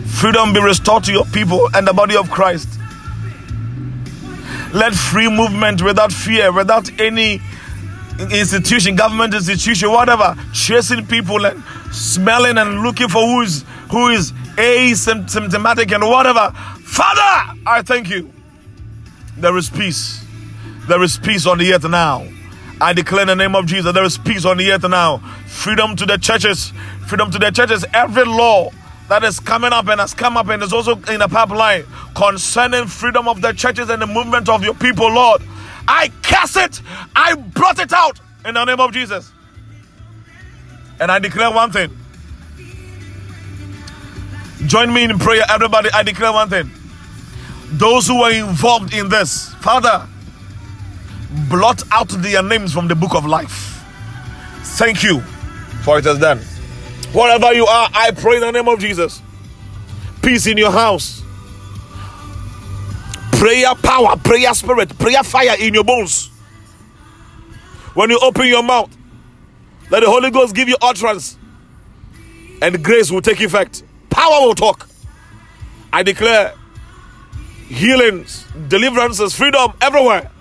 Freedom 0.05 0.53
be 0.53 0.61
restored 0.61 1.05
to 1.05 1.11
your 1.11 1.25
people 1.25 1.67
and 1.73 1.87
the 1.87 1.93
body 1.93 2.15
of 2.15 2.29
Christ. 2.29 2.69
Let 4.75 4.93
free 4.93 5.27
movement 5.27 5.81
without 5.81 6.11
fear, 6.11 6.51
without 6.51 6.87
any 7.01 7.41
institution, 8.31 8.95
government 8.95 9.33
institution, 9.33 9.89
whatever, 9.89 10.37
chasing 10.53 11.07
people 11.07 11.47
and 11.47 11.63
smelling 11.93 12.57
and 12.57 12.81
looking 12.81 13.07
for 13.07 13.21
who 13.21 13.41
is 13.41 13.63
who 13.91 14.09
is 14.09 14.31
asymptomatic 14.57 15.93
and 15.93 16.03
whatever. 16.03 16.51
Father, 16.81 17.59
I 17.65 17.81
thank 17.83 18.09
you. 18.09 18.31
There 19.37 19.55
is 19.57 19.69
peace. 19.69 20.23
There 20.87 21.01
is 21.01 21.17
peace 21.17 21.45
on 21.45 21.57
the 21.59 21.73
earth 21.73 21.87
now. 21.89 22.27
I 22.81 22.93
declare 22.93 23.21
in 23.21 23.27
the 23.29 23.35
name 23.35 23.55
of 23.55 23.65
Jesus, 23.65 23.93
there 23.93 24.03
is 24.03 24.17
peace 24.17 24.45
on 24.45 24.57
the 24.57 24.71
earth 24.71 24.87
now. 24.89 25.19
Freedom 25.47 25.95
to 25.95 26.05
the 26.05 26.17
churches. 26.17 26.73
Freedom 27.07 27.31
to 27.31 27.39
the 27.39 27.51
churches. 27.51 27.85
Every 27.93 28.25
law 28.25 28.71
that 29.09 29.23
is 29.23 29.39
coming 29.39 29.71
up 29.71 29.87
and 29.87 29.99
has 29.99 30.13
come 30.13 30.37
up 30.37 30.49
and 30.49 30.61
is 30.63 30.73
also 30.73 30.95
in 31.03 31.21
a 31.21 31.27
pipeline 31.27 31.85
concerning 32.15 32.87
freedom 32.87 33.27
of 33.27 33.41
the 33.41 33.53
churches 33.53 33.89
and 33.89 34.01
the 34.01 34.07
movement 34.07 34.49
of 34.49 34.63
your 34.63 34.73
people, 34.73 35.11
Lord. 35.11 35.41
I 35.87 36.11
cast 36.21 36.57
it. 36.57 36.81
I 37.15 37.35
brought 37.35 37.79
it 37.79 37.93
out 37.93 38.19
in 38.45 38.55
the 38.55 38.65
name 38.65 38.79
of 38.79 38.91
Jesus. 38.91 39.31
And 41.03 41.11
I 41.11 41.19
declare 41.19 41.51
one 41.51 41.69
thing. 41.69 41.89
Join 44.65 44.93
me 44.93 45.03
in 45.03 45.19
prayer, 45.19 45.43
everybody. 45.49 45.89
I 45.93 46.01
declare 46.01 46.31
one 46.31 46.47
thing. 46.47 46.71
Those 47.71 48.07
who 48.07 48.23
are 48.23 48.31
involved 48.31 48.93
in 48.93 49.09
this, 49.09 49.53
Father, 49.55 50.07
blot 51.49 51.83
out 51.91 52.07
their 52.07 52.41
names 52.41 52.71
from 52.71 52.87
the 52.87 52.95
book 52.95 53.15
of 53.15 53.25
life. 53.25 53.83
Thank 54.77 55.03
you 55.03 55.19
for 55.83 55.99
it 55.99 56.05
is 56.05 56.19
done. 56.19 56.37
Wherever 57.11 57.51
you 57.51 57.65
are, 57.65 57.89
I 57.93 58.11
pray 58.11 58.35
in 58.35 58.41
the 58.41 58.51
name 58.51 58.69
of 58.69 58.79
Jesus. 58.79 59.21
Peace 60.21 60.47
in 60.47 60.57
your 60.57 60.71
house. 60.71 61.21
Prayer 63.33 63.75
power, 63.75 64.15
prayer 64.15 64.53
spirit, 64.53 64.97
prayer 64.97 65.21
fire 65.23 65.57
in 65.59 65.73
your 65.73 65.83
bones. 65.83 66.27
When 67.93 68.09
you 68.09 68.19
open 68.21 68.47
your 68.47 68.63
mouth, 68.63 68.89
let 69.93 69.99
the 69.99 70.09
Holy 70.09 70.31
Ghost 70.31 70.55
give 70.55 70.67
you 70.67 70.75
utterance, 70.81 71.37
and 72.63 72.83
grace 72.83 73.11
will 73.11 73.21
take 73.21 73.39
effect. 73.41 73.83
Power 74.09 74.41
will 74.41 74.55
talk. 74.55 74.89
I 75.93 76.01
declare 76.01 76.55
healings, 77.67 78.43
deliverances, 78.69 79.35
freedom 79.35 79.71
everywhere. 79.81 80.31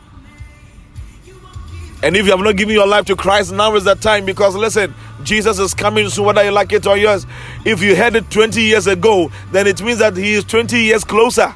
And 2.02 2.16
if 2.16 2.24
you 2.24 2.30
have 2.30 2.40
not 2.40 2.56
given 2.56 2.74
your 2.74 2.86
life 2.86 3.04
to 3.04 3.14
Christ, 3.14 3.52
now 3.52 3.76
is 3.76 3.84
the 3.84 3.94
time 3.94 4.24
because 4.24 4.54
listen, 4.54 4.94
Jesus 5.22 5.58
is 5.58 5.74
coming 5.74 6.08
soon, 6.08 6.24
whether 6.24 6.42
you 6.42 6.50
like 6.50 6.72
it 6.72 6.86
or 6.86 6.96
yours. 6.96 7.26
If 7.66 7.82
you 7.82 7.94
had 7.94 8.16
it 8.16 8.30
20 8.30 8.58
years 8.58 8.86
ago, 8.86 9.30
then 9.50 9.66
it 9.66 9.82
means 9.82 9.98
that 9.98 10.16
He 10.16 10.32
is 10.32 10.44
20 10.44 10.80
years 10.80 11.04
closer. 11.04 11.54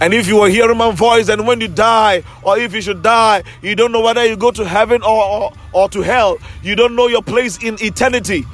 And 0.00 0.12
if 0.12 0.28
you 0.28 0.40
are 0.40 0.48
hearing 0.48 0.76
my 0.76 0.90
voice, 0.92 1.28
and 1.28 1.46
when 1.46 1.60
you 1.60 1.68
die, 1.68 2.22
or 2.42 2.58
if 2.58 2.74
you 2.74 2.82
should 2.82 3.02
die, 3.02 3.42
you 3.62 3.74
don't 3.74 3.92
know 3.92 4.02
whether 4.02 4.24
you 4.26 4.36
go 4.36 4.50
to 4.50 4.64
heaven 4.64 5.02
or, 5.02 5.24
or, 5.24 5.52
or 5.72 5.88
to 5.88 6.02
hell, 6.02 6.38
you 6.62 6.76
don't 6.76 6.94
know 6.94 7.06
your 7.06 7.22
place 7.22 7.62
in 7.62 7.76
eternity. 7.80 8.44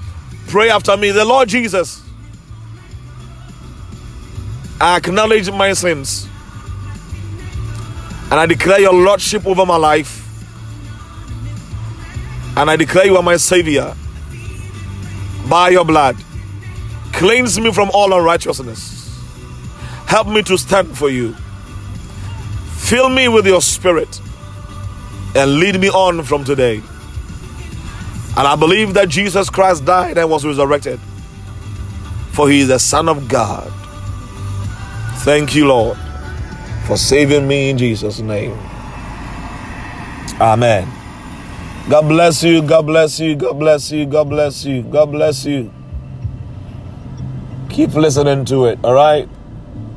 Pray 0.46 0.70
after 0.70 0.96
me. 0.96 1.10
The 1.10 1.24
Lord 1.24 1.48
Jesus, 1.48 2.02
I 4.80 4.96
acknowledge 4.98 5.50
my 5.50 5.72
sins. 5.72 6.28
And 8.30 8.34
I 8.34 8.46
declare 8.46 8.80
your 8.80 8.94
Lordship 8.94 9.44
over 9.44 9.66
my 9.66 9.76
life. 9.76 10.20
And 12.56 12.70
I 12.70 12.76
declare 12.76 13.06
you 13.06 13.16
are 13.16 13.22
my 13.22 13.36
Savior 13.36 13.94
by 15.48 15.70
your 15.70 15.84
blood. 15.84 16.16
Cleanse 17.12 17.58
me 17.58 17.72
from 17.72 17.90
all 17.92 18.16
unrighteousness. 18.16 19.01
Help 20.12 20.28
me 20.28 20.42
to 20.42 20.58
stand 20.58 20.98
for 20.98 21.08
you. 21.08 21.32
Fill 22.76 23.08
me 23.08 23.28
with 23.28 23.46
your 23.46 23.62
spirit 23.62 24.20
and 25.34 25.54
lead 25.54 25.80
me 25.80 25.88
on 25.88 26.22
from 26.22 26.44
today. 26.44 26.82
And 28.36 28.46
I 28.46 28.54
believe 28.54 28.92
that 28.92 29.08
Jesus 29.08 29.48
Christ 29.48 29.86
died 29.86 30.18
and 30.18 30.28
was 30.28 30.44
resurrected, 30.44 31.00
for 32.32 32.50
he 32.50 32.60
is 32.60 32.68
the 32.68 32.78
Son 32.78 33.08
of 33.08 33.26
God. 33.26 33.72
Thank 35.24 35.54
you, 35.54 35.66
Lord, 35.66 35.96
for 36.84 36.98
saving 36.98 37.48
me 37.48 37.70
in 37.70 37.78
Jesus' 37.78 38.20
name. 38.20 38.52
Amen. 40.38 40.86
God 41.88 42.06
bless 42.06 42.42
you. 42.42 42.60
God 42.60 42.84
bless 42.84 43.18
you. 43.18 43.34
God 43.34 43.58
bless 43.58 43.90
you. 43.90 44.04
God 44.04 44.28
bless 44.28 44.62
you. 44.66 44.82
God 44.82 45.10
bless 45.10 45.46
you. 45.46 45.72
Keep 47.70 47.94
listening 47.94 48.44
to 48.44 48.66
it, 48.66 48.78
all 48.84 48.92
right? 48.92 49.26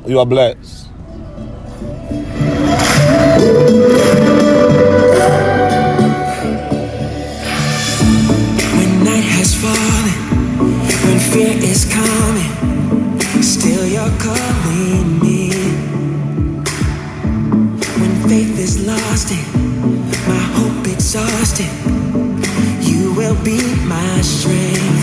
You 0.06 0.20
are 0.20 0.26
blessed. 0.26 0.86
When 8.76 8.92
night 9.02 9.26
has 9.34 9.52
fallen, 9.58 10.18
when 11.02 11.18
fear 11.18 11.58
is 11.58 11.84
coming, 11.92 12.52
still 13.42 13.84
you're 13.84 14.16
calling 14.22 15.18
me. 15.18 15.50
When 17.98 18.28
faith 18.28 18.56
is 18.60 18.86
lost 18.86 19.32
and 19.32 19.46
my 20.28 20.44
hope 20.54 20.86
exhausted, 20.86 21.72
you 22.80 23.12
will 23.14 23.36
be 23.42 23.58
my 23.86 24.20
strength. 24.20 24.95